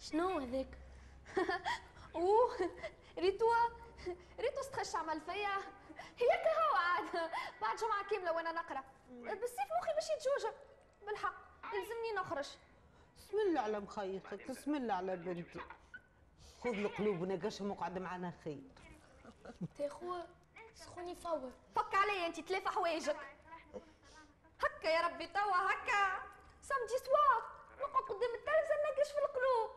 شنو 0.00 0.38
هذاك؟ 0.38 0.78
أوه. 2.14 2.70
ريتوا 3.18 3.54
ريتوا 4.40 4.60
استخش 4.60 4.96
عمل 4.96 5.20
فيا. 5.20 5.58
هيك 6.22 6.46
هو 6.46 6.76
عاد. 6.76 7.30
بعد 7.60 7.76
جمعة 7.76 8.08
كاملة 8.10 8.32
وأنا 8.32 8.52
نقرأ. 8.52 8.84
بالسيف 9.10 9.68
مخي 9.80 9.94
باش 9.94 10.04
يتجوجب 10.10 10.54
بالحق. 11.06 11.34
يلزمني 11.74 12.12
نخرج. 12.16 12.48
بسم 13.18 13.38
الله 13.38 13.60
على 13.60 13.80
مخيخك 13.80 14.50
بسم 14.50 14.74
الله 14.74 14.94
على 14.94 15.16
بنتي. 15.16 15.60
خذ 16.64 16.70
القلوب 16.70 17.20
ونقشهم 17.20 17.70
وقعد 17.70 17.98
معنا 17.98 18.32
خير 18.44 18.62
تاخو 19.78 20.14
سخوني 20.74 21.14
فور. 21.14 21.50
فك 21.76 21.94
عليا 21.94 22.26
انت 22.26 22.40
تلافى 22.40 22.68
حوايجك. 22.68 23.16
هكا 24.60 24.88
يا 24.88 25.00
ربي 25.00 25.26
توا 25.26 25.56
هكا. 25.56 26.22
Samedi 26.62 26.98
soir 27.04 27.42
نقعد 27.80 28.02
قدام 28.02 28.34
التلفزة 28.34 28.74
ننقش 28.84 29.12
في 29.12 29.18
القلوب. 29.18 29.70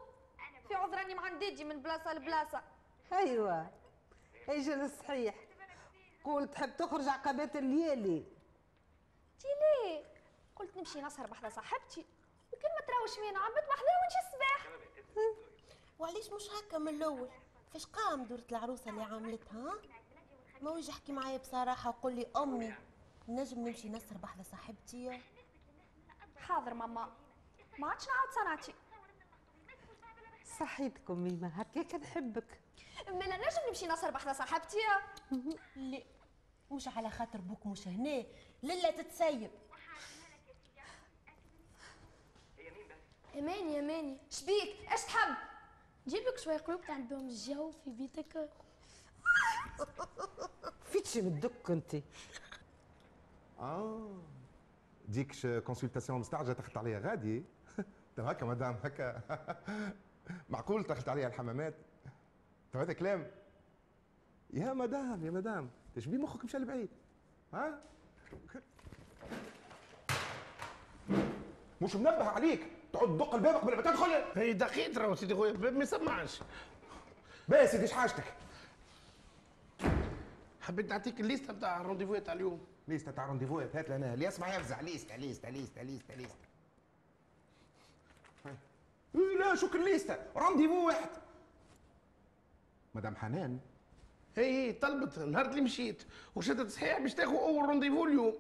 في 0.68 0.76
عذراني 0.76 1.16
مع 1.16 1.30
نديجي 1.30 1.64
من 1.64 1.82
بلاصة 1.82 2.14
لبلاصة. 2.14 2.62
أيوه. 3.14 3.72
أجل 4.50 4.82
الصحيح. 4.82 5.36
قول 6.24 6.48
تحب 6.48 6.78
تخرج 6.78 7.08
عقبات 7.08 7.56
الليالي. 7.56 8.26
تي 9.40 9.48
ليه 9.48 10.04
قلت 10.56 10.78
نمشي 10.78 11.02
نسهر 11.02 11.28
بحذا 11.28 11.50
صاحبتي. 11.50 12.06
وكل 12.54 12.68
ما 12.80 12.86
تراوش 12.88 13.20
مينا 13.20 13.40
عبد 13.40 13.56
بحذا 13.56 13.94
ونجي 14.04 14.20
الصباح. 14.28 14.68
وعليش 16.00 16.30
مش 16.30 16.50
هكا 16.50 16.78
من 16.78 16.88
الأول؟ 16.88 17.30
فاش 17.74 17.86
قام 17.86 18.24
دورة 18.24 18.44
العروسة 18.52 18.90
اللي 18.90 19.04
عملتها 19.04 19.60
ها؟ 19.60 19.74
ما 20.62 20.72
ويجي 20.72 20.92
احكي 20.92 21.12
معايا 21.12 21.38
بصراحة 21.38 21.90
وقول 21.90 22.16
لي 22.16 22.28
أمي 22.38 22.74
نجم 23.28 23.68
نمشي 23.68 23.90
نسهر 23.90 24.18
بحذا 24.18 24.44
صاحبتي. 24.44 25.22
حاضر 26.38 26.74
ماما. 26.74 27.14
ما 27.80 27.90
عادش 27.90 28.08
نعاود 28.08 28.30
صنعتي. 28.32 28.74
صحيتكم 30.60 31.20
ميمة 31.20 31.48
هكاك 31.48 31.96
نحبك. 31.96 32.60
مالا 33.08 33.38
نجم 33.38 33.68
نمشي 33.68 33.88
نسهر 33.88 34.12
بحذا 34.12 34.34
صاحبتي. 34.34 34.78
لا. 35.76 36.04
مش 36.74 36.88
على 36.88 37.10
خاطر 37.10 37.42
بوك 37.42 37.66
مش 37.66 37.88
هنا. 37.88 38.24
للا 38.64 38.92
تتسيب. 38.92 39.52
اماني 43.36 43.80
اماني 43.80 44.18
شبيك 44.30 44.92
إيش 44.92 45.02
تحب؟ 45.02 45.36
جيبك 46.08 46.38
شوية 46.38 46.58
قلوب 46.58 46.82
تعمل 46.82 47.04
بهم 47.04 47.28
الجو 47.28 47.72
في 47.72 47.90
بيتك. 47.90 48.50
فيتش 50.84 51.18
من 51.18 51.28
الدك 51.28 51.72
أنت. 51.72 51.96
آه. 53.60 54.18
ديكش 55.08 55.46
consultation 55.46 56.20
مستعجلة 56.20 56.54
تاخذت 56.54 56.78
عليها 56.78 57.00
غادي. 57.00 57.44
تو 58.16 58.24
هكا 58.24 58.46
مدام 58.46 58.80
هكا. 58.84 59.22
معقول 60.50 60.84
تاخذت 60.84 61.10
عليها 61.10 61.28
الحمامات؟ 61.28 61.74
تو 62.74 62.80
هذا 62.80 62.94
كلام. 62.94 63.32
يا 64.54 64.74
مدام 64.74 65.26
يا 65.26 65.32
مدام. 65.32 65.70
تشبي 65.96 66.18
مخك 66.18 66.46
مشى 66.46 66.58
لبعيد 66.58 66.90
ها؟ 67.54 67.80
مش 71.82 71.96
منبه 71.96 72.24
عليك. 72.24 72.68
تقعد 72.94 73.08
تدق 73.08 73.36
الباب 73.36 73.56
قبل 73.56 73.76
ما 73.76 73.82
تدخل 73.82 74.12
هي 74.36 74.54
دقيقة 74.54 75.02
راهو 75.02 75.16
سيدي 75.16 75.36
خويا 75.36 75.52
الباب 75.52 75.74
ما 75.74 75.84
يسمعش 75.84 76.42
بس 77.50 77.72
سيدي 77.72 77.94
حاجتك؟ 77.94 78.24
حبيت 80.62 80.90
نعطيك 80.90 81.20
الليستة 81.20 81.54
نتاع 81.54 81.82
ال 81.82 81.85
rendez-vous 81.85 82.18
تاع 82.18 82.34
اليوم. 82.34 82.66
ليستا 82.88 83.12
تاع 83.12 83.26
رونديفوات 83.26 83.76
هات 83.76 83.90
لنا 83.90 84.14
اللي 84.14 84.26
يسمع 84.26 84.56
يفزع. 84.56 84.82
ليستا 84.82 85.14
ليستا 85.14 85.48
ليستا 85.48 85.82
ليستا 85.82 86.36
هاي. 88.46 88.56
إيه 89.16 89.38
لا 89.40 89.56
شو 89.56 89.70
كل 89.70 89.86
ليستا 89.86 90.32
rendez-vous 90.36 90.88
واحد 90.88 91.10
مدام 92.96 93.16
حنان. 93.16 93.60
هي 94.36 94.68
هي 94.68 94.74
طلبت 94.74 95.20
نهار 95.20 95.46
اللي 95.46 95.62
مشيت. 95.62 96.04
وشدت 96.36 96.70
صحيح 96.70 97.00
باش 97.00 97.14
تاخذ 97.14 97.36
أول 97.36 97.70
rendez-vous 97.70 98.06
اليوم. 98.06 98.34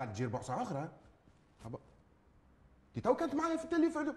قد 0.00 0.12
تجي 0.12 0.24
ربع 0.24 0.42
ساعه 0.42 0.62
أخرى. 0.62 0.88
هبا. 1.64 1.78
دي 2.94 3.00
تو 3.00 3.14
كانت 3.16 3.34
معايا 3.34 3.56
في 3.56 3.64
التليفون. 3.64 4.16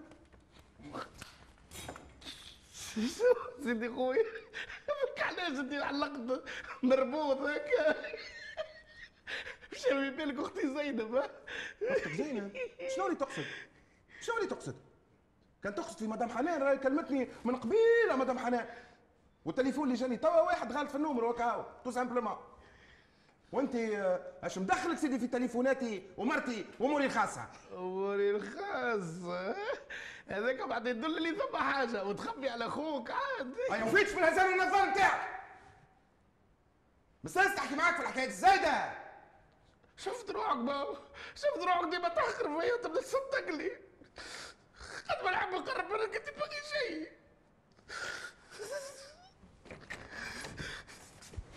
سيدي 3.64 3.88
خويا 3.88 4.24
علاش 5.18 5.58
انت 5.58 5.72
علقت 5.72 6.42
مربوط 6.82 7.38
هكا؟ 7.38 7.94
مشى 9.72 9.88
في 9.88 10.10
بالك 10.10 10.38
أختي 10.38 10.60
زينب 10.60 11.22
أختك 11.82 12.12
زينب؟ 12.12 12.56
شنو 12.96 13.06
اللي 13.06 13.16
تقصد؟ 13.16 13.44
شنو 14.20 14.36
اللي 14.36 14.48
تقصد؟ 14.48 14.76
كان 15.62 15.74
تقصد 15.74 15.98
في 15.98 16.06
مدام 16.06 16.28
حنان 16.28 16.62
راهي 16.62 16.78
كلمتني 16.78 17.28
من 17.44 17.56
قبيلة 17.56 18.16
مدام 18.16 18.38
حنان. 18.38 18.66
والتليفون 19.46 19.84
اللي 19.84 19.94
جاني 19.94 20.16
توا 20.16 20.40
واحد 20.40 20.72
غالط 20.72 20.90
في 20.90 20.96
النومرو 20.96 21.24
كاو 21.24 21.64
tout 21.84 21.90
simplement. 21.90 22.36
وانت 23.52 23.74
آه، 23.74 24.32
اش 24.42 24.58
مدخلك 24.58 24.98
سيدي 24.98 25.18
في 25.18 25.26
تليفوناتي 25.26 26.10
ومرتي 26.16 26.66
واموري 26.80 27.06
الخاصة؟ 27.06 27.48
اموري 27.72 28.30
الخاصة؟ 28.30 29.56
هذاك 30.28 30.68
بعد 30.68 30.86
يدل 30.86 31.22
لي 31.22 31.34
ثم 31.34 31.56
حاجة 31.56 32.04
وتخبي 32.04 32.48
على 32.48 32.66
أخوك 32.66 33.10
عاد 33.10 33.54
ما 33.70 33.76
يوفيتش 33.76 34.12
من 34.12 34.22
هزار 34.22 34.48
النظام 34.48 34.90
نتاعك. 34.90 35.40
بس 37.24 37.34
تحكي 37.34 37.74
معاك 37.74 37.94
في 37.94 38.02
الحكايات 38.02 38.28
الزايدة. 38.28 38.92
شفت 39.96 40.30
روحك 40.30 40.56
بابا 40.56 40.98
شفت 41.34 41.58
روحك 41.58 41.84
ديما 41.90 42.08
تحقر 42.08 42.60
فيا 42.60 42.76
تبدا 42.82 43.00
تصدق 43.00 43.48
لي. 43.48 43.70
قد 45.10 45.24
ما 45.24 45.30
نحب 45.30 45.52
نقرب 45.52 45.90
منك 45.90 46.16
انت 46.16 46.38
باقي 46.38 46.56
شيء. 46.78 47.08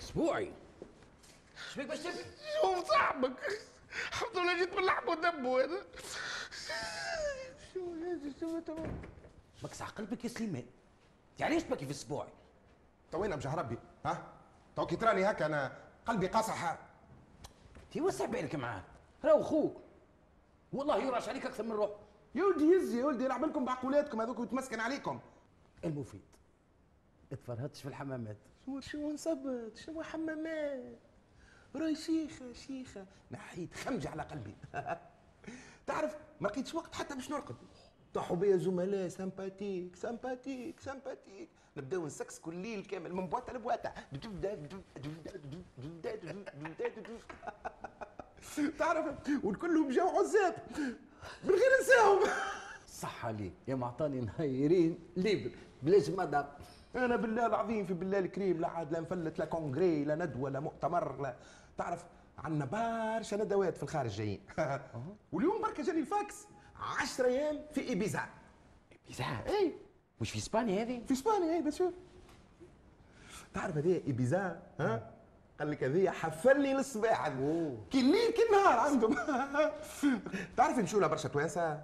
أسبوعي. 0.10 0.54
شبيك 1.74 1.88
باش 1.88 2.00
تبكي؟ 2.00 2.26
شوف 2.62 2.88
صاحبك. 2.88 3.38
الحمد 4.10 4.38
لله 4.38 4.58
جيت 4.58 4.74
من 4.74 4.86
لحم 4.86 5.10
ودم 5.10 5.48
هذا. 5.48 5.86
شو 7.74 7.93
هذا 7.93 8.34
شو 8.39 8.60
تمام 8.60 9.02
بكسع 9.63 9.86
قلبك 9.86 10.24
يا 10.24 10.30
سليمان. 10.30 10.65
انت 11.32 11.41
علاش 11.41 11.63
تبكي 11.63 11.86
في 11.86 11.91
أسبوعي؟ 11.91 12.30
تو 13.12 13.26
أنا 13.26 13.36
بجاه 13.36 13.56
ربي 13.56 13.78
ها؟ 14.06 14.34
تو 14.76 14.86
كي 14.86 14.95
تراني 14.95 15.26
هكا 15.32 15.45
أنا 15.45 15.78
قلبي 16.06 16.28
قاصح 16.28 16.78
تي 17.91 18.02
وسع 18.02 18.26
بالك 18.26 18.56
معاه 18.56 18.84
راهو 19.24 19.43
خوك. 19.43 19.82
والله 20.74 21.04
يراش 21.04 21.30
عليك 21.30 21.45
أكثر 21.45 21.63
من 21.63 21.72
روح. 21.72 21.89
يا 22.36 22.43
ولدي 22.43 22.65
يزي 22.65 23.00
يا 23.00 23.06
ولدي 23.06 23.24
يلعب 23.24 23.45
لكم 23.45 23.65
بعقولاتكم 23.65 24.22
هذوك 24.22 24.39
ويتمسكن 24.39 24.80
عليكم. 24.80 25.19
المفيد. 25.86 26.26
اتفرهدتش 27.32 27.82
في 27.82 27.88
الحمامات. 27.88 28.38
شو 28.65 28.80
شو 28.80 29.12
نصبت 29.12 29.78
شو 29.78 30.02
حمامات 30.02 31.00
راي 31.76 31.95
شيخة 31.95 32.54
شيخة. 32.54 33.06
نحيت 33.32 33.74
خمجة 33.74 34.10
على 34.10 34.22
قلبي. 34.24 34.56
تعرف 35.88 36.17
ما 36.39 36.48
لقيتش 36.48 36.76
وقت 36.76 36.95
حتى 36.95 37.15
باش 37.15 37.32
نرقد. 37.32 37.56
طاحوا 38.13 38.36
بيا 38.36 38.58
زملاء 38.58 39.08
sympathiques 39.08 39.95
sympathiques 39.95 40.79
sympathiques 40.79 41.49
نبداو 41.78 42.06
نسكس 42.06 42.39
كل 42.39 42.56
ليل 42.56 42.84
كامل 42.86 43.13
من 43.13 43.28
بواطة 43.28 43.54
لبواطة. 43.54 43.93
تعرف 48.80 49.30
والكلهم 49.43 49.89
جاو 49.89 50.08
عزاب. 50.08 50.56
من 51.43 51.50
غير 51.50 51.72
نساهم. 51.82 52.19
صح 53.02 53.26
عليك. 53.26 53.54
يا 53.67 53.76
معطاني 53.76 54.22
نهيرين 54.22 55.00
libres. 55.17 55.51
بلاش 55.84 56.10
مدام 56.10 56.48
أنا 56.95 57.15
بالله 57.15 57.45
العظيم 57.45 57.86
في 57.86 57.93
بالله 57.93 58.19
الكريم 58.19 58.62
لا 58.62 58.67
عاد 58.67 58.91
لا 58.91 58.99
نفلت 58.99 59.39
لا 59.39 59.45
congrès 59.45 60.03
لا 60.04 60.15
ندوة 60.15 60.49
لا 60.49 60.60
مؤتمر 60.60 61.21
لا 61.21 61.36
تعرف 61.78 62.06
عندنا 62.38 62.65
برشا 62.65 63.36
ندوات 63.36 63.78
في 63.78 63.84
الخارج 63.84 64.10
جايين. 64.10 64.41
واليوم 65.32 65.62
بركة 65.62 65.84
جاني 65.84 65.99
الفاكس 65.99 66.47
10 66.99 67.25
أيام 67.25 67.60
في 67.71 67.82
إيبيزا. 67.82 68.21
إيبيزا؟ 68.91 69.25
اي 69.47 69.73
مش 70.21 70.32
في 70.32 70.38
إسبانيا 70.38 70.84
هذه؟ 70.84 71.02
في 71.08 71.13
إسبانيا 71.13 71.56
اي 71.56 71.62
بس 71.62 71.84
تعرف 73.54 73.78
هذه 73.78 74.02
إيبيزا؟ 74.08 74.62
ها؟ 74.80 75.12
قال 75.60 75.71
لك 75.71 75.84
هذه 75.84 76.10
حفلني 76.10 76.73
للصباح 76.73 77.28
كي 77.91 77.99
الليل 77.99 78.32
كي 78.32 78.41
النهار 78.49 78.80
عندهم. 78.80 79.15
تعرف 80.58 80.78
يمشوا 80.78 80.99
لها 80.99 81.08
برشا 81.08 81.30
توانسة؟ 81.30 81.84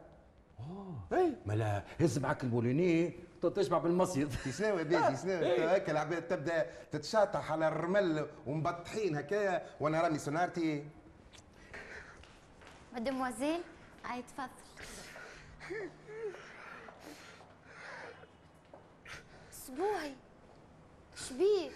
اي 1.13 1.35
ملا 1.45 1.83
هز 2.01 2.19
معاك 2.19 2.43
البوليني 2.43 3.13
تشبع 3.49 3.77
بالمصيد. 3.77 4.33
شنو 4.57 4.77
يا 4.77 4.83
بيجي 4.83 5.17
شنو 5.17 5.33
هكا 5.67 5.91
العباد 5.91 6.27
تبدأ 6.27 6.65
تتشاطح 6.91 7.51
على 7.51 7.67
الرمل 7.67 8.29
ومبطحين 8.47 9.15
هكايا 9.17 9.65
وأنا 9.79 10.01
راني 10.01 10.19
سونارتي 10.19 10.87
مدموزيل 12.93 13.61
هاي 14.05 14.21
تفضل 14.23 14.49
اسبوعي 19.51 20.15
شبيك 21.29 21.71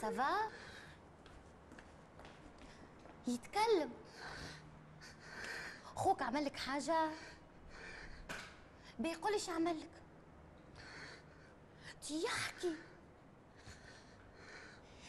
ça 0.00 0.18
va 0.18 0.36
يتكلم 3.26 3.90
خوك 5.96 6.22
عمل 6.22 6.44
لك 6.44 6.56
حاجة 6.56 7.10
بيقول 8.98 9.32
إيش 9.32 9.48
عمل 9.48 9.80
لك 9.80 10.02
تي 12.02 12.22
يحكي. 12.22 12.76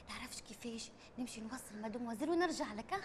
تعرفش 0.07 0.41
كيفاش 0.41 0.91
نمشي 1.17 1.41
نوصل 1.41 1.81
مادموزيل 1.81 2.29
ونرجع 2.29 2.73
لك 2.73 3.03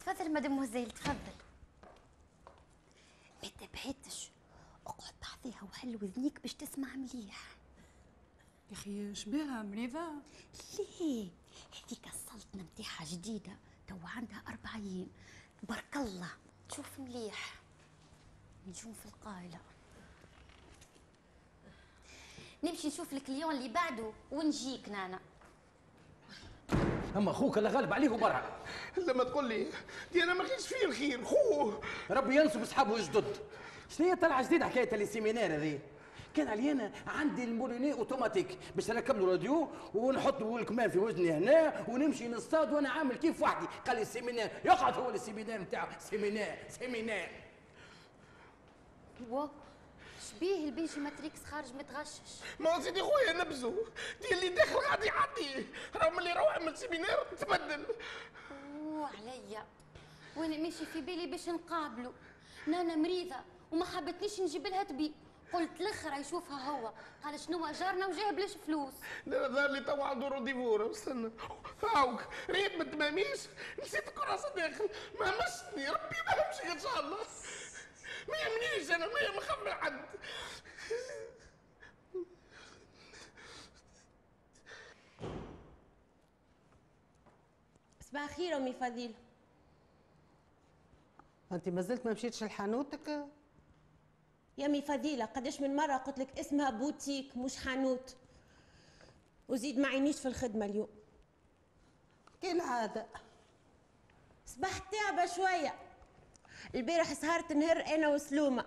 تفضل 0.00 0.32
مادموزيل 0.32 0.90
تفضل. 0.90 1.36
ما 3.42 3.48
تبعدش 3.48 4.30
اقعد 4.86 5.14
بعضيها 5.22 5.62
وحل 5.62 5.98
وذنيك 6.02 6.40
باش 6.40 6.54
تسمع 6.54 6.88
مليح. 6.88 7.56
يا 8.70 8.72
أخي 8.76 9.14
شبيها 9.14 9.62
مريضة؟ 9.62 10.00
ليه؟ 10.78 11.28
هذيك 11.72 12.06
السلطنة 12.06 12.62
نتاعها 12.62 13.04
جديدة 13.04 13.52
تو 13.88 13.96
عندها 14.16 14.42
أربع 14.48 14.74
أيام 14.74 15.06
بارك 15.62 15.96
الله. 15.96 16.28
تشوف 16.68 16.98
مليح. 16.98 17.54
نجوم 18.68 18.92
في 18.92 19.06
القايلة. 19.06 19.58
نمشي 22.64 22.88
نشوف 22.88 23.12
لك 23.12 23.28
اليوم 23.28 23.50
اللي 23.50 23.68
بعده 23.68 24.12
ونجيك 24.32 24.88
نانا. 24.88 25.20
أما 27.16 27.30
أخوك 27.30 27.58
اللي 27.58 27.68
غالب 27.68 27.92
عليه 27.92 28.08
برا 28.08 28.64
لما 28.96 29.24
تقول 29.24 29.48
لي 29.48 29.70
دي 30.12 30.22
أنا 30.22 30.34
ما 30.34 30.44
كاينش 30.48 30.66
فيه 30.66 30.86
الخير 30.86 31.24
خوه. 31.24 31.80
ربي 32.10 32.36
ينصب 32.36 32.62
أصحابه 32.62 33.06
جدد 33.06 33.36
شنو 33.90 34.08
هي 34.08 34.16
طلع 34.16 34.42
جديد 34.42 34.62
حكاية 34.62 34.94
السيمينار 34.94 35.54
هذه؟ 35.54 35.80
كان 36.36 36.48
علي 36.48 36.72
أنا 36.72 36.92
عندي 37.06 37.44
الموليني 37.44 37.92
أوتوماتيك. 37.92 38.58
باش 38.74 38.90
نركب 38.90 39.18
له 39.18 39.26
راديو 39.26 39.68
ونحط 39.94 40.40
له 40.40 40.56
الكمام 40.56 40.90
في 40.90 40.98
وزني 40.98 41.32
هنا 41.32 41.84
ونمشي 41.88 42.28
نصطاد 42.28 42.72
وأنا 42.72 42.88
عامل 42.88 43.16
كيف 43.16 43.42
وحدي. 43.42 43.66
قال 43.86 43.96
لي 43.96 44.02
السيمينار 44.02 44.50
يقعد 44.64 44.94
هو 44.94 45.10
السيمينار 45.10 45.60
نتاعو. 45.60 45.88
سيمينار 45.98 46.58
سيمينار 46.68 47.28
و 49.30 49.46
شبيه 50.30 50.64
البيجي 50.64 51.00
ماتريكس 51.00 51.44
خارج 51.44 51.74
متغشش. 51.74 52.42
ما 52.60 52.80
سيدي 52.80 53.02
خويا 53.02 53.32
نبزو. 53.32 53.74
دي 54.22 54.34
اللي 54.34 54.48
داخل 54.48 54.76
غادي 54.76 55.06
يعدي. 55.06 55.66
راه 55.96 56.10
ملي 56.10 56.30
يروح 56.30 56.60
من 56.60 56.68
السيمينار 56.68 57.26
تبدل. 57.40 57.86
أوه 58.76 59.06
عليا. 59.06 59.64
وأنا 60.36 60.56
ماشي 60.56 60.86
في 60.86 61.00
بالي 61.00 61.26
باش 61.26 61.48
نقابله 61.48 62.12
نانا 62.66 62.96
مريضة 62.96 63.36
وما 63.72 63.84
حبتنيش 63.84 64.40
نجيب 64.40 64.66
لها 64.66 64.82
تبي 64.82 65.12
قلت 65.52 65.80
الآخر 65.80 66.20
يشوفها 66.20 66.70
هو. 66.70 66.92
قال 67.24 67.40
شنو 67.40 67.70
جارنا 67.72 68.06
وجاه 68.06 68.30
بلاش 68.30 68.56
فلوس؟ 68.56 68.94
لا 69.26 69.48
ظهر 69.48 69.70
لي 69.70 69.80
توا 69.80 70.04
عنده 70.04 70.28
رونديفور 70.28 70.90
استنى 70.90 71.30
هاوك 71.94 72.20
ريت 72.50 72.76
ما 72.76 72.84
تماميش. 72.84 73.40
نسيت 73.82 74.08
الكراسه 74.08 74.54
داخل 74.54 74.88
ما 75.20 75.26
مسني 75.26 75.88
ربي 75.88 76.16
ما 76.26 76.32
همشي 76.32 76.72
إن 76.72 76.78
شاء 76.78 77.00
الله. 77.00 77.18
ما 78.28 78.36
يهمنيش 78.36 78.90
أنا 78.90 79.06
ما 79.06 79.36
مخمر 79.36 79.74
حد. 79.74 80.04
صباح 88.00 88.22
الخير 88.22 88.56
أمي 88.56 88.72
فضيلة. 88.72 89.14
أنت 91.52 91.68
ما 91.68 91.80
زلت 91.80 92.06
ما 92.06 92.12
مشيتش 92.12 92.44
لحانوتك؟ 92.44 93.26
يا 94.58 94.66
امي 94.66 94.82
فضيله 94.82 95.24
قداش 95.24 95.60
من 95.60 95.76
مرة 95.76 95.96
قلت 95.96 96.18
لك 96.18 96.38
اسمها 96.38 96.70
بوتيك 96.70 97.36
مش 97.36 97.56
حانوت؟ 97.56 98.16
وزيد 99.48 99.78
ما 99.78 99.88
عينيش 99.88 100.20
في 100.20 100.28
الخدمة 100.28 100.66
اليوم. 100.66 100.88
كالعاده 102.42 103.06
صبحت 104.46 104.82
تعبة 104.92 105.26
شوية. 105.26 105.74
البارح 106.74 107.12
سهرت 107.12 107.52
نهر 107.52 107.80
أنا 107.94 108.08
وسلومة. 108.08 108.64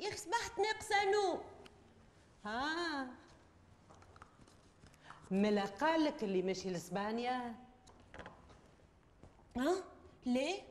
يا 0.00 0.08
أخي 0.08 0.16
صبحت 0.16 0.58
ناقصة 0.58 1.10
نوم. 1.12 1.40
ها. 2.44 3.06
ملا 5.30 5.64
قالك 5.64 6.24
اللي 6.24 6.42
ماشي 6.42 6.70
لاسبانيا 6.70 7.54
ها؟ 9.56 9.74
ليه؟ 10.26 10.62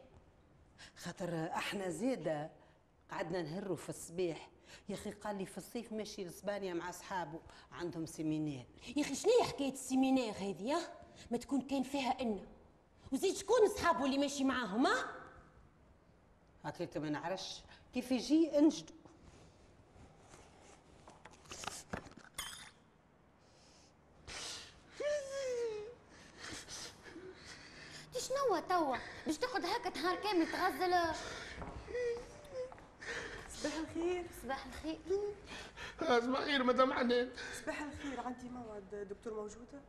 خاطر 0.98 1.48
أحنا 1.54 1.90
زيادة. 1.90 2.50
قعدنا 3.12 3.42
نهروا 3.42 3.76
في 3.76 3.90
الصباح 3.90 4.50
يا 4.90 4.96
أخي 4.96 5.12
قال 5.12 5.38
لي 5.38 5.46
في 5.46 5.58
الصيف 5.58 5.94
ماشي 5.94 6.24
لاسبانيا 6.24 6.74
مع 6.74 6.90
أصحابه 6.90 7.40
عندهم 7.72 8.06
séminaire 8.06 8.66
يا 8.96 9.02
أخي 9.02 9.16
شنو 9.16 9.32
حكاية 9.44 9.74
ال 9.74 9.79
séminaire 9.79 10.32
هذه 10.32 10.78
ما 11.32 11.38
تكون 11.38 11.62
كان 11.62 11.84
فيها 11.84 12.22
إنا 12.22 12.46
وزيد 13.12 13.36
شكون 13.36 13.66
أصحابه 13.66 14.06
اللي 14.06 14.18
ماشي 14.18 14.44
معاهم 14.44 14.88
ها؟ 14.88 15.06
هكاك 16.64 16.98
ما 16.98 17.10
نعرفش 17.10 17.62
كيف 17.94 18.12
يجي 18.12 18.58
انجدو 18.58 18.94
شنو 28.28 28.60
توا؟ 28.70 28.98
باش 29.26 29.38
تقعد 29.38 29.66
هكا 29.66 30.00
نهار 30.02 30.16
كامل 30.16 30.52
تغزل. 30.52 31.16
صباح 33.68 33.80
الخير. 33.90 34.26
صباح 34.44 34.66
الخير. 34.66 34.98
صباح 36.00 36.40
الخير 36.42 36.64
مدام 36.64 36.94
حنان 36.94 37.30
صباح 37.62 37.82
الخير 37.82 38.20
عندي 38.20 38.50
موعد 38.50 39.08
دكتور 39.10 39.34
موجوده 39.34 39.82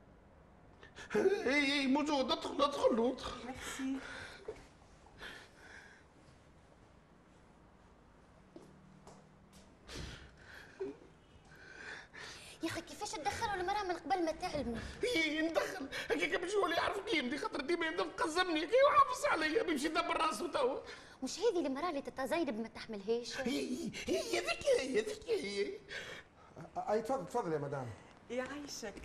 اي 1.17 1.73
اي 1.73 1.87
موجود. 1.87 2.31
ادخل 2.31 2.63
ادخل 2.63 3.13
ادخل 3.13 3.47
ميرسي. 3.47 3.99
يا 12.63 12.69
أخي 12.69 12.81
كيفاش 13.09 13.21
تدخلوا 13.21 13.55
المرأة 13.55 13.83
من 13.83 13.93
قبل 13.93 14.25
ما 14.25 14.33
تعلموا 14.33 14.79
إي 15.05 15.49
ندخل. 15.49 15.89
هكاك 16.11 16.41
باش 16.41 16.55
هو 16.55 16.65
اللي 16.65 16.77
يعرف 16.77 16.99
قيمتي 16.99 17.39
خاطر 17.39 17.61
ديما 17.61 17.87
يبدا 17.87 18.03
قزمني 18.03 18.67
كي 18.67 18.77
وحافظ 18.87 19.25
عليا 19.25 19.63
بيمشي 19.63 19.87
يدبر 19.87 20.17
راسه 20.17 20.53
توا. 20.53 20.81
مش 21.23 21.39
هذه 21.39 21.67
المرأة 21.67 21.91
اللي 21.91 22.03
تتزايد 22.03 22.61
ما 22.61 22.69
تحملهاش؟ 22.69 23.41
هي 23.41 23.91
هي 24.07 24.41
ذيك 24.41 24.67
هي 24.81 25.01
ذيك 25.01 25.29
هي. 25.29 25.79
أي 26.77 27.03
تفضل 27.03 27.27
تفضل 27.27 27.53
يا 27.53 27.59
مدام. 27.59 27.87
يعيشك 28.31 29.03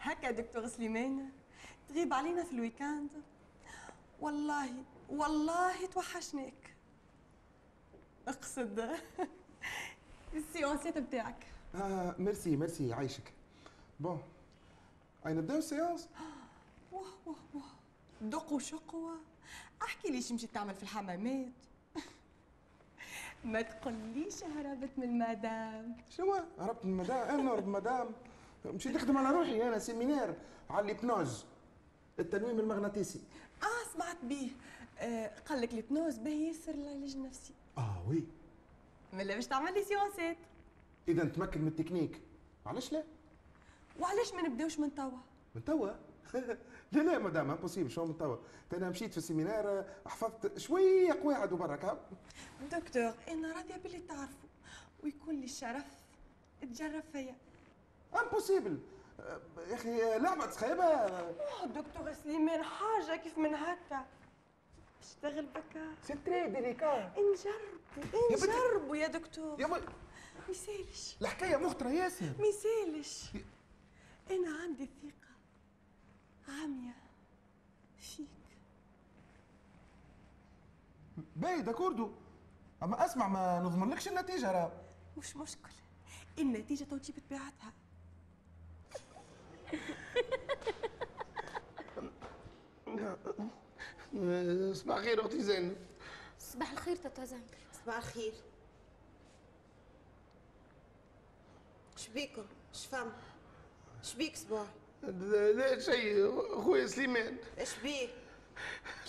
هكا 0.00 0.30
دكتور 0.30 0.66
سليمان 0.66 1.28
تغيب 1.88 2.14
علينا 2.14 2.44
في 2.44 2.52
ال 2.52 2.58
week-end. 2.58 3.10
والله 4.20 4.70
والله 5.10 5.86
توحشناك. 5.86 6.74
اقصد 8.28 8.90
ال 10.34 10.42
séance 10.42 10.90
ات 10.90 10.98
بتاعك 10.98 11.46
آه 11.74 12.14
merci 12.18 12.56
merci 12.56 12.88
يعيشك 12.88 13.32
bon 14.00 14.22
اي 15.26 15.32
نبداو 15.34 15.58
ال 15.58 15.65
séance 15.65 16.08
واه 16.92 17.02
واه 17.26 17.34
واه 17.54 17.62
دق 18.20 18.52
وشقوة. 18.52 19.16
أحكي 19.82 20.08
لي 20.08 20.22
شو 20.22 20.34
مشيت 20.34 20.54
تعمل 20.54 20.74
في 20.74 20.82
الحمامات. 20.82 21.52
ما 23.44 23.62
تقوليش 23.62 24.44
هربت 24.44 24.90
من 24.96 25.04
المدام. 25.04 25.96
شنو 26.10 26.34
هربت 26.58 26.84
من 26.84 26.96
مدام 26.96 27.28
أنا 27.28 27.42
نهرب 27.42 27.66
من 27.66 27.72
مدام 27.72 28.08
مشيت 28.64 28.94
نخدم 28.96 29.16
على 29.16 29.30
روحي 29.36 29.62
أنا 29.68 29.78
séminaire 29.78 30.34
على 30.70 30.80
ال 30.92 30.98
hypnose. 30.98 31.44
التنويم 32.18 32.60
المغناطيسي. 32.60 33.20
آه 33.62 33.92
سمعت 33.94 34.16
بيه. 34.24 34.48
آه 35.00 35.30
قال 35.48 35.60
لك 35.60 35.70
ال 35.70 35.76
hypnose 35.76 36.18
باهي 36.18 36.46
ياسر 36.48 36.74
العلاج 36.74 37.14
النفسي. 37.14 37.54
آه 37.78 38.04
oui. 38.08 38.24
ملا 39.12 39.34
باش 39.34 39.46
تعمل 39.46 39.74
لي 39.74 39.84
séance 39.84 40.29
ات 40.29 40.36
إذا 41.08 41.24
نتمكن 41.24 41.60
من 41.62 41.68
التكنيك. 41.68 42.20
علاش 42.66 42.92
لا؟ 42.92 43.04
وعلاش 44.00 44.32
ما 44.34 44.42
نبداوش 44.42 44.78
من 44.80 44.94
توا؟ 44.94 45.18
من 45.54 45.64
توا؟ 45.64 45.90
لا 46.92 47.00
لا 47.02 47.18
مدام 47.18 47.50
impossible 47.50 47.90
شو 47.90 48.04
من 48.04 48.18
توا؟ 48.18 48.36
أنا 48.72 48.88
مشيت 48.90 49.10
في 49.12 49.18
ال 49.18 49.25
séminaire 49.25 49.84
حفظت 50.06 50.58
شوية 50.58 51.12
قواعد 51.12 51.52
وبرك 51.52 51.84
ها؟ 51.84 51.98
دكتور 52.72 53.12
أنا 53.28 53.52
راضية 53.52 53.76
باللي 53.76 54.00
تعرفوا 54.00 54.48
ويكون 55.04 55.34
لي 55.34 55.44
الشرف 55.44 55.84
تجرب 56.62 57.02
فيا. 57.12 57.34
impossible 58.22 58.78
يا 59.68 59.74
أخي 59.74 60.18
لعبه 60.18 60.46
خايبه 60.50 61.20
دكتور 61.66 62.12
سليمان 62.12 62.62
حاجة 62.62 63.16
كيف 63.16 63.38
من 63.38 63.54
هكا؟ 63.54 64.06
اشتغل 65.00 65.46
بكا. 65.46 65.94
c'est 66.02 66.14
très 66.14 66.48
délicat 66.50 67.12
نجربوا 67.18 68.32
نجربوا 68.32 68.96
يا 68.96 69.08
دكتور. 69.08 69.60
يا. 69.60 69.66
ما 69.66 69.80
يسالش 70.48 71.16
الحكاية 71.22 71.56
مخطرة 71.56 71.88
ياسر. 71.88 72.32
ما 72.38 72.46
يسالش 72.46 73.30
أنا 74.30 74.62
عندي 74.62 74.86
ثقة 74.86 75.34
عامية 76.48 76.94
فيك. 77.98 78.28
باهي 81.36 81.62
d'accord 81.62 82.10
أما 82.82 83.04
أسمع 83.04 83.28
ما 83.28 83.60
نضمنلكش 83.60 84.08
النتيجة 84.08 84.52
راه. 84.52 84.72
مش 85.18 85.36
مشكل 85.36 85.70
النتيجة 86.38 86.84
تو 86.84 86.96
تجيب 86.96 87.16
طبيعتها 87.26 87.72
صباح 94.72 94.96
الخير 94.96 95.20
أختي 95.20 95.42
زينب. 95.42 95.76
صباح 96.38 96.72
الخير 96.72 96.96
تاتا 96.96 97.24
زين 97.24 97.46
صباح 97.82 97.96
الخير. 97.96 98.32
شبيكم 101.96 102.46
شفم 102.72 103.12
شبيك 104.02 104.36
صباح؟ 104.36 104.66
لا 105.02 105.80
شيء. 105.80 106.30
خويا 106.62 106.86
سليمان. 106.86 107.36
اش 107.58 107.78
بيه 107.82 108.08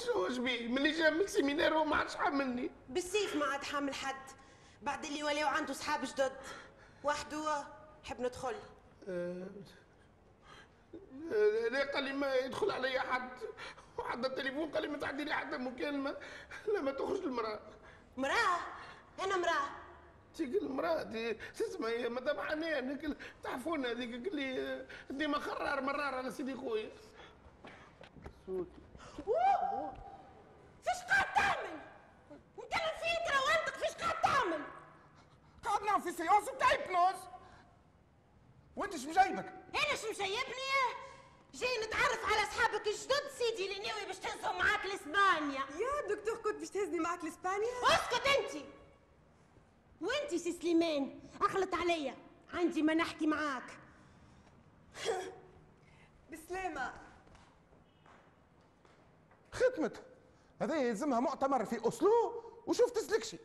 شو 0.06 0.28
اش 0.28 0.38
بيه 0.38 0.68
ملي 0.68 0.92
جا 0.92 1.10
من 1.10 1.22
ال 1.22 1.27
séminaire 1.27 1.74
هو 1.74 1.86
ما 1.86 1.96
عادش 1.96 2.16
حاملني. 2.16 2.72
بالسيف 2.90 3.36
ما 3.36 3.46
عاد 3.46 3.64
حامل 3.64 3.94
حد. 3.94 4.32
بعد 4.82 5.06
اللي 5.06 5.24
ولاو 5.24 5.48
عنده 5.48 5.74
صحاب 5.74 6.04
جدد. 6.04 6.34
وحده 7.04 7.64
حب 8.04 8.22
ندخل. 8.22 8.56
آه، 9.10 9.48
لا 11.72 11.94
قال 11.94 12.04
لي 12.04 12.14
ما 12.14 12.36
يدخل 12.36 12.72
علي 12.72 13.00
حد 13.00 13.30
وحتى 13.98 14.28
التليفون 14.28 14.72
قال 14.72 14.82
لي 14.82 14.88
ما 14.88 14.98
تعدي 14.98 15.24
لي 15.24 15.34
حتى 15.34 15.58
مكالمة. 15.58 16.16
لا 16.74 16.82
ما 16.82 16.92
تخرج 16.92 17.24
المرأة. 17.24 17.60
مرأة؟ 18.18 18.60
أنا 19.24 19.38
مرأة. 19.38 19.70
تيك 20.36 20.62
المرأة 20.62 21.04
دي 21.04 21.38
شو 21.58 21.64
اسمها 21.66 21.90
هي 21.90 22.10
مدام 22.10 22.42
حنان 22.42 22.90
هيك 22.90 23.18
تعرفون 23.44 23.86
هذيك؟ 23.86 24.28
قال 24.28 24.36
لي 24.36 24.86
ديما 25.10 25.40
خرار 25.40 25.82
مرار 25.82 26.16
على 26.16 26.32
سيدي 26.32 26.56
خويا. 26.56 26.90
أوه! 28.50 29.94
فيش 30.84 31.04
قاعد 31.10 31.34
تعمل 31.34 31.80
انت 32.64 32.74
الفكرة 32.74 33.38
وانت 33.48 33.70
فيش 33.70 34.04
قاعد 34.04 34.22
تعمل 34.22 34.62
قاعد 35.64 35.82
نعمل 35.84 36.02
في 36.02 36.12
séance 36.12 36.50
بتاع 36.50 36.72
hypnose 36.72 37.22
وانت 38.76 38.94
إيش 38.94 39.06
مجايبك؟ 39.06 39.54
أنا 39.76 39.96
شو 40.02 40.10
مشيبني 40.10 40.72
جاي 41.54 41.70
نتعرف 41.88 42.26
على 42.26 42.44
أصحابك 42.44 42.88
الجدد 42.88 43.32
سيدي 43.38 43.66
اللي 43.72 43.88
ناوي 43.88 44.06
باش 44.06 44.18
تنسوا 44.18 44.52
معاك 44.52 44.86
لإسبانيا. 44.86 45.60
يا 45.60 46.16
دكتور 46.16 46.38
كنت 46.38 46.56
باش 46.60 46.70
تهزني 46.70 47.00
معك 47.00 47.24
لإسبانيا؟ 47.24 47.68
اسكت 47.84 48.28
أنت! 48.28 48.66
وأنت 50.02 50.36
سي 50.36 50.52
سليمان 50.52 51.20
أخلط 51.42 51.76
عليا. 51.76 52.16
عندي 52.54 52.82
ما 52.82 52.94
نحكي 52.94 53.28
معاك. 53.28 53.78
بسلامة. 56.32 56.94
ختمت 59.52 60.04
هذا 60.62 60.76
يلزمها 60.76 61.20
مؤتمر 61.20 61.66
في 61.66 61.80
أوسلو 61.80 62.44
وشوف 62.68 62.92
تسلكشي. 62.92 63.38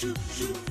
شوف 0.00 0.16
شوف 0.38 0.67